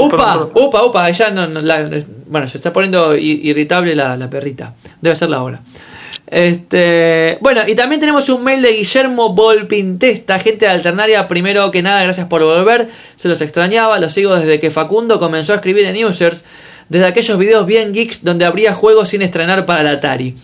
[0.01, 1.89] upa, upa, upa, ya no, no, la-
[2.27, 4.75] bueno, se está poniendo irritable la, la perrita.
[5.01, 5.61] Debe ser la hora.
[6.29, 11.29] Este, bueno, y también tenemos un mail de Guillermo Volpintesta, gente de Alternaria.
[11.29, 12.89] Primero que nada, gracias por volver.
[13.17, 16.45] Se los extrañaba, los sigo desde que Facundo comenzó a escribir en Users,
[16.89, 20.35] desde aquellos videos bien geeks donde habría juegos sin estrenar para la Atari.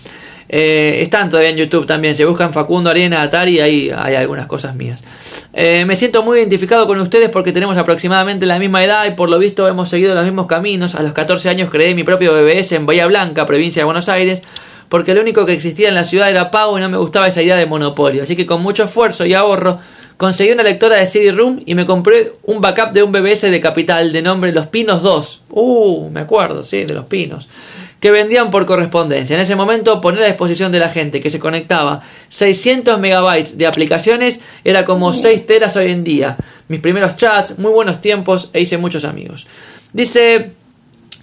[0.49, 2.15] Eh, están todavía en YouTube también.
[2.15, 5.03] Se buscan Facundo Arena Atari, ahí hay algunas cosas mías.
[5.55, 9.29] Eh, me siento muy identificado con ustedes porque tenemos aproximadamente la misma edad y por
[9.29, 10.95] lo visto hemos seguido los mismos caminos.
[10.95, 14.41] A los 14 años creé mi propio BBS en Bahía Blanca, provincia de Buenos Aires,
[14.89, 17.43] porque lo único que existía en la ciudad era pago y no me gustaba esa
[17.43, 18.23] idea de monopolio.
[18.23, 19.79] Así que con mucho esfuerzo y ahorro
[20.17, 24.11] conseguí una lectora de CD-ROOM y me compré un backup de un BBS de Capital
[24.13, 25.43] de nombre Los Pinos 2.
[25.51, 27.47] Uh, me acuerdo, sí, de Los Pinos
[28.03, 29.37] que vendían por correspondencia.
[29.37, 33.65] En ese momento poner a disposición de la gente que se conectaba 600 megabytes de
[33.65, 36.37] aplicaciones era como 6 teras hoy en día.
[36.67, 39.47] Mis primeros chats, muy buenos tiempos e hice muchos amigos.
[39.93, 40.51] Dice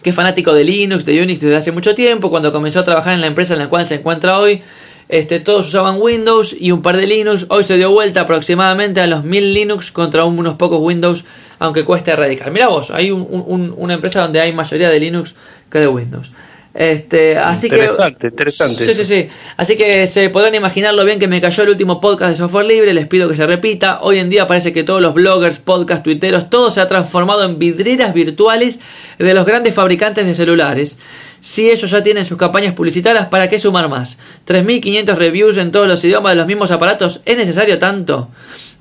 [0.01, 3.13] que es fanático de Linux, de Unix desde hace mucho tiempo, cuando comenzó a trabajar
[3.13, 4.61] en la empresa en la cual se encuentra hoy.
[5.09, 7.45] Este, todos usaban Windows y un par de Linux.
[7.49, 11.25] Hoy se dio vuelta aproximadamente a los 1000 Linux contra unos pocos Windows,
[11.57, 12.51] aunque cueste erradicar.
[12.51, 15.35] Mira vos, hay un- un- una empresa donde hay mayoría de Linux
[15.69, 16.31] que de Windows.
[16.73, 19.03] Este, así Interesante, que, interesante Sí, eso.
[19.03, 19.29] sí, sí.
[19.57, 22.65] Así que se podrán imaginar lo bien que me cayó el último podcast de software
[22.67, 22.93] libre.
[22.93, 23.99] Les pido que se repita.
[24.01, 27.57] Hoy en día parece que todos los bloggers, podcasts, tuiteros, todo se ha transformado en
[27.57, 28.79] vidrieras virtuales
[29.17, 30.97] de los grandes fabricantes de celulares.
[31.41, 34.17] Si ellos ya tienen sus campañas publicitarias, ¿para qué sumar más?
[34.45, 37.21] 3.500 reviews en todos los idiomas de los mismos aparatos.
[37.25, 38.29] ¿Es necesario tanto?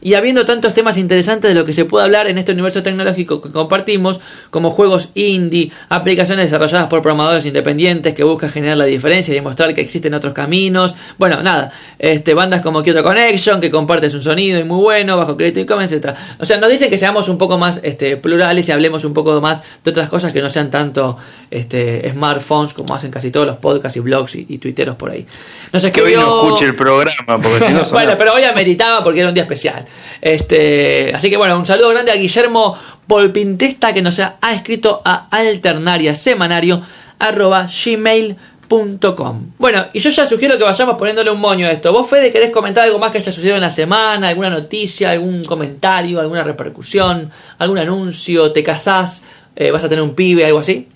[0.01, 3.43] Y habiendo tantos temas interesantes de lo que se puede hablar en este universo tecnológico
[3.43, 4.21] que compartimos,
[4.51, 9.75] como juegos indie, aplicaciones desarrolladas por programadores independientes que buscan generar la diferencia y demostrar
[9.75, 14.61] que existen otros caminos, bueno, nada, este, bandas como Kyoto Connection, que compartes un sonido
[14.61, 16.15] y muy bueno, bajo Creative Commons, etc.
[16.39, 19.41] O sea, nos dicen que seamos un poco más este, plurales y hablemos un poco
[19.41, 21.19] más de otras cosas que no sean tanto
[21.51, 25.27] este, smartphones como hacen casi todos los podcasts y blogs y, y tuiteros por ahí.
[25.73, 29.21] Nos Que hoy no escuche el programa, porque si no bueno, pero hoy ameritaba porque
[29.21, 29.87] era un día especial.
[30.21, 32.77] Este, así que bueno, un saludo grande a Guillermo
[33.07, 36.83] Polpintesta que nos ha, escrito a alternaria semanario
[37.19, 39.53] arroba gmail.com.
[39.59, 41.93] Bueno, y yo ya sugiero que vayamos poniéndole un moño a esto.
[41.93, 44.29] ¿Vos, Fede, querés comentar algo más que haya sucedido en la semana?
[44.29, 48.53] ¿Alguna noticia, algún comentario, alguna repercusión, algún anuncio?
[48.53, 49.25] ¿Te casás?
[49.57, 50.87] Eh, ¿Vas a tener un pibe, algo así?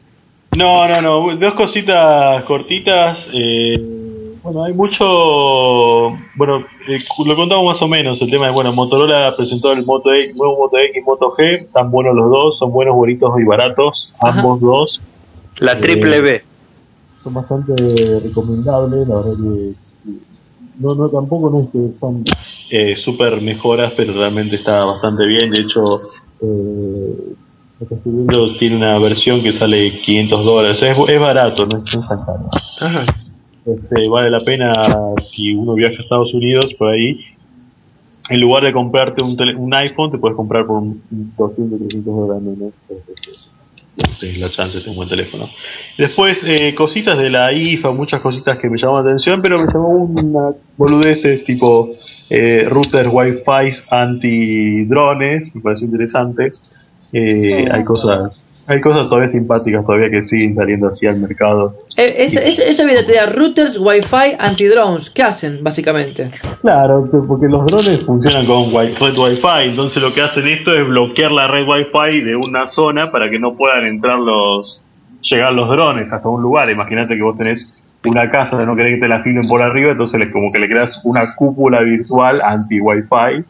[0.53, 1.37] No, no, no.
[1.37, 3.19] Dos cositas cortitas.
[3.33, 4.02] eh,
[4.43, 6.19] bueno, hay mucho.
[6.35, 8.21] Bueno, eh, lo contamos más o menos.
[8.21, 11.61] El tema de, bueno, Motorola presentó el Moto X, nuevo Moto X y Moto G.
[11.61, 14.13] Están buenos los dos, son buenos, bonitos y baratos.
[14.21, 14.41] Ajá.
[14.41, 15.01] Ambos dos.
[15.61, 16.43] La triple B.
[17.23, 17.75] Son bastante
[18.21, 19.73] recomendables, la verdad que.
[20.81, 22.25] No, no, tampoco no es que son
[22.71, 25.51] eh, súper mejoras, pero realmente está bastante bien.
[25.51, 26.01] De hecho,
[26.41, 27.35] eh,
[28.59, 30.79] tiene una versión que sale 500 dólares.
[30.83, 32.49] Es, es barato, no es, no es tan caro.
[32.81, 33.07] Ajá.
[33.65, 34.73] Este, vale la pena
[35.31, 37.21] si uno viaja a Estados Unidos por ahí.
[38.29, 41.79] En lugar de comprarte un, tele- un iPhone, te puedes comprar por un, un 200,
[41.79, 42.73] 300 dólares menos.
[43.97, 45.49] este, la chance de un buen teléfono.
[45.99, 49.67] Después, eh, cositas de la IFA, muchas cositas que me llamaron la atención, pero me
[49.67, 51.91] llamó una boludeces tipo
[52.31, 56.53] eh, routers Wi-Fi anti-drones, me pareció interesante.
[57.13, 58.33] Eh, hay cosas
[58.67, 61.75] hay cosas todavía simpáticas todavía que siguen saliendo así al mercado.
[61.97, 65.11] Eh, esa, esa, esa routers, wifi, anti-drones.
[65.11, 66.31] ¿Qué hacen, básicamente?
[66.61, 70.87] Claro, porque los drones funcionan con wi red wifi, entonces lo que hacen esto es
[70.87, 74.81] bloquear la red wifi de una zona para que no puedan entrar los,
[75.23, 76.71] llegar los drones hasta un lugar.
[76.71, 77.67] Imagínate que vos tenés
[78.05, 80.69] una casa no querés que te la filen por arriba, entonces le, como que le
[80.69, 83.45] creas una cúpula virtual anti-wifi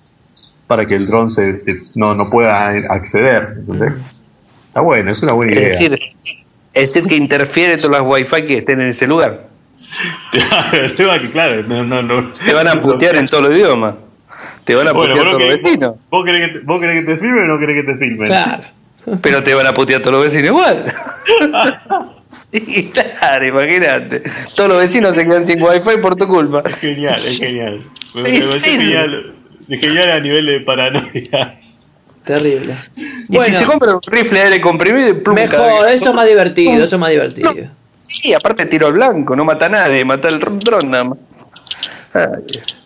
[0.66, 1.62] para que el dron se,
[1.94, 3.46] no, no pueda acceder.
[3.58, 3.94] ¿entendés?
[4.72, 5.68] Está bueno, es una buena idea.
[5.68, 5.98] Es decir,
[6.72, 9.42] es decir que interfiere todas las wifi que estén en ese lugar.
[11.34, 12.32] claro, no, no, no.
[12.42, 13.96] Te van a putear en todos los idiomas.
[14.64, 15.96] Te van a putear todos los vecinos.
[16.08, 18.28] ¿vos querés, que te, ¿Vos querés que te filmen o no querés que te filmen?
[18.28, 18.62] Claro.
[19.20, 20.94] Pero te van a putear todos los vecinos igual.
[22.94, 24.22] claro, imagínate.
[24.56, 26.62] Todos los vecinos se quedan sin wifi por tu culpa.
[26.64, 27.82] Es genial, es genial.
[28.14, 29.34] Me, me genial.
[29.68, 31.58] Es genial a nivel de paranoia.
[32.24, 32.74] Terrible.
[33.28, 36.26] Y si se compra un rifle de aire comprimido y plum, Mejor, eso es más
[36.26, 37.52] divertido, eso es más divertido.
[37.98, 41.18] sí, aparte tiro al blanco, no mata a nadie, mata el dron nada más.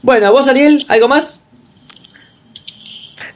[0.03, 1.41] Bueno, vos Ariel, ¿algo más?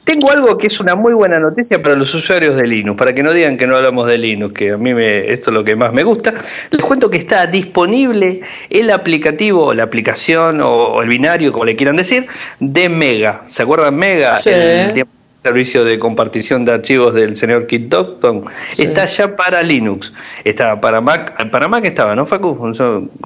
[0.03, 3.21] Tengo algo que es una muy buena noticia para los usuarios de Linux, para que
[3.21, 5.75] no digan que no hablamos de Linux, que a mí me, esto es lo que
[5.75, 6.33] más me gusta.
[6.71, 11.75] Les cuento que está disponible el aplicativo, o la aplicación o, el binario, como le
[11.75, 12.25] quieran decir,
[12.59, 13.43] de Mega.
[13.47, 14.39] ¿Se acuerdan Mega?
[14.41, 14.49] Sí.
[14.49, 15.05] El,
[15.41, 18.45] servicio de compartición de archivos del señor Kit Docton,
[18.77, 20.13] está ya para Linux.
[20.43, 22.55] Está para Mac, para Mac estaba, ¿no, Facu?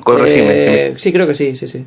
[0.04, 0.58] Corregime.
[0.58, 1.84] Eh, sí, creo que sí, sí, sí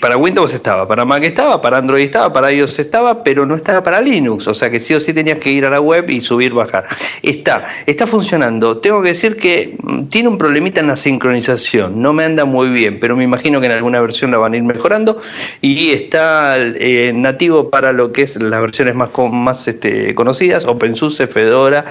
[0.00, 3.82] para Windows estaba, para Mac estaba, para Android estaba, para iOS estaba, pero no estaba
[3.82, 6.20] para Linux, o sea que sí o sí tenías que ir a la web y
[6.20, 6.86] subir, bajar.
[7.22, 8.78] Está, está funcionando.
[8.78, 12.68] Tengo que decir que mm, tiene un problemita en la sincronización, no me anda muy
[12.68, 15.20] bien, pero me imagino que en alguna versión la van a ir mejorando
[15.62, 21.28] y está eh, nativo para lo que es las versiones más, más este, conocidas, OpenSUSE,
[21.28, 21.86] Fedora,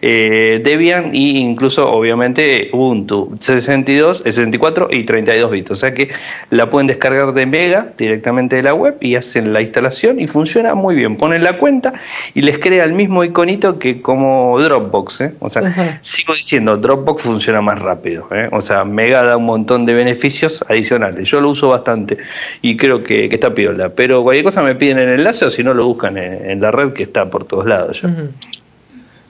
[0.00, 6.10] eh, Debian e incluso obviamente Ubuntu 62, 64 y 32 bits, o sea que
[6.50, 10.74] la pueden descargar de Mega directamente de la web y hacen la instalación y funciona
[10.74, 11.16] muy bien.
[11.16, 11.92] Ponen la cuenta
[12.34, 15.20] y les crea el mismo iconito que como Dropbox.
[15.20, 15.34] ¿eh?
[15.40, 18.26] O sea, sigo diciendo, Dropbox funciona más rápido.
[18.30, 18.48] ¿eh?
[18.52, 21.28] O sea, Mega da un montón de beneficios adicionales.
[21.28, 22.18] Yo lo uso bastante
[22.60, 23.88] y creo que, está piola.
[23.88, 26.92] Pero cualquier cosa me piden el enlace o si no lo buscan en, la red
[26.92, 28.02] que está por todos lados.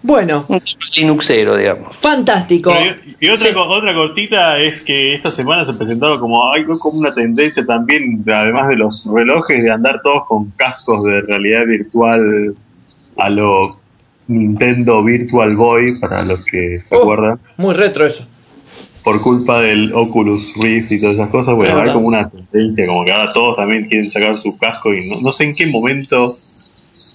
[0.03, 0.45] Bueno.
[0.49, 0.61] Un
[0.97, 1.97] Linuxero, digamos.
[1.97, 2.73] Fantástico.
[3.21, 7.65] y otra, otra cortita es que esta semana se presentaba como hay como una tendencia
[7.65, 12.55] también, además de los relojes, de andar todos con cascos de realidad virtual
[13.17, 13.77] a lo
[14.27, 17.39] Nintendo Virtual Boy, para los que se oh, acuerdan.
[17.57, 18.27] Muy retro eso.
[19.05, 23.05] Por culpa del Oculus Rift y todas esas cosas, bueno, hay como una tendencia, como
[23.05, 26.39] que ahora todos también quieren sacar su casco y no, no sé en qué momento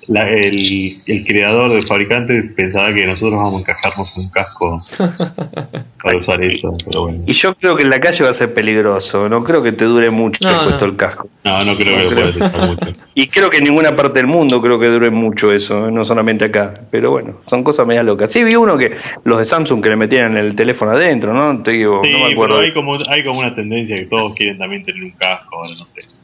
[0.07, 4.81] el, el, creador, del fabricante, pensaba que nosotros vamos a encajarnos un casco
[6.03, 6.77] para usar eso.
[6.85, 7.23] Pero bueno.
[7.27, 9.27] Y yo creo que en la calle va a ser peligroso.
[9.27, 11.29] No creo que te dure mucho no, puesto el casco.
[11.43, 12.33] No, no creo que creo.
[12.33, 12.87] Pueda mucho.
[13.15, 16.45] Y creo que en ninguna parte del mundo creo que dure mucho eso, no solamente
[16.45, 16.73] acá.
[16.89, 18.31] Pero bueno, son cosas medio locas.
[18.31, 18.95] Sí, vi uno que
[19.25, 21.61] los de Samsung que le metían el teléfono adentro, ¿no?
[21.61, 22.55] Te digo, sí, no me acuerdo.
[22.55, 25.85] Pero hay como, hay como una tendencia que todos quieren también tener un casco, no
[25.87, 26.16] sé.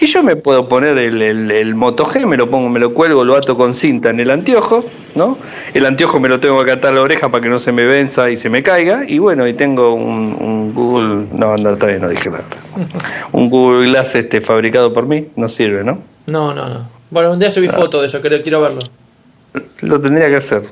[0.00, 3.24] Y yo me puedo poner el, el, Moto G, me lo pongo, me lo cuelgo,
[3.24, 5.38] lo ato con cinta en el anteojo, ¿no?
[5.74, 8.30] El anteojo me lo tengo que atar la oreja para que no se me venza
[8.30, 9.02] y se me caiga.
[9.06, 12.44] Y bueno, y tengo un, Google, no, anda, todavía no dije nada.
[13.32, 16.00] Un Google Glass este fabricado por mí, no sirve, ¿no?
[16.26, 16.88] No, no, no.
[17.10, 18.82] Bueno, un día subí foto de eso, quiero, quiero verlo.
[19.80, 20.62] Lo tendría que hacer,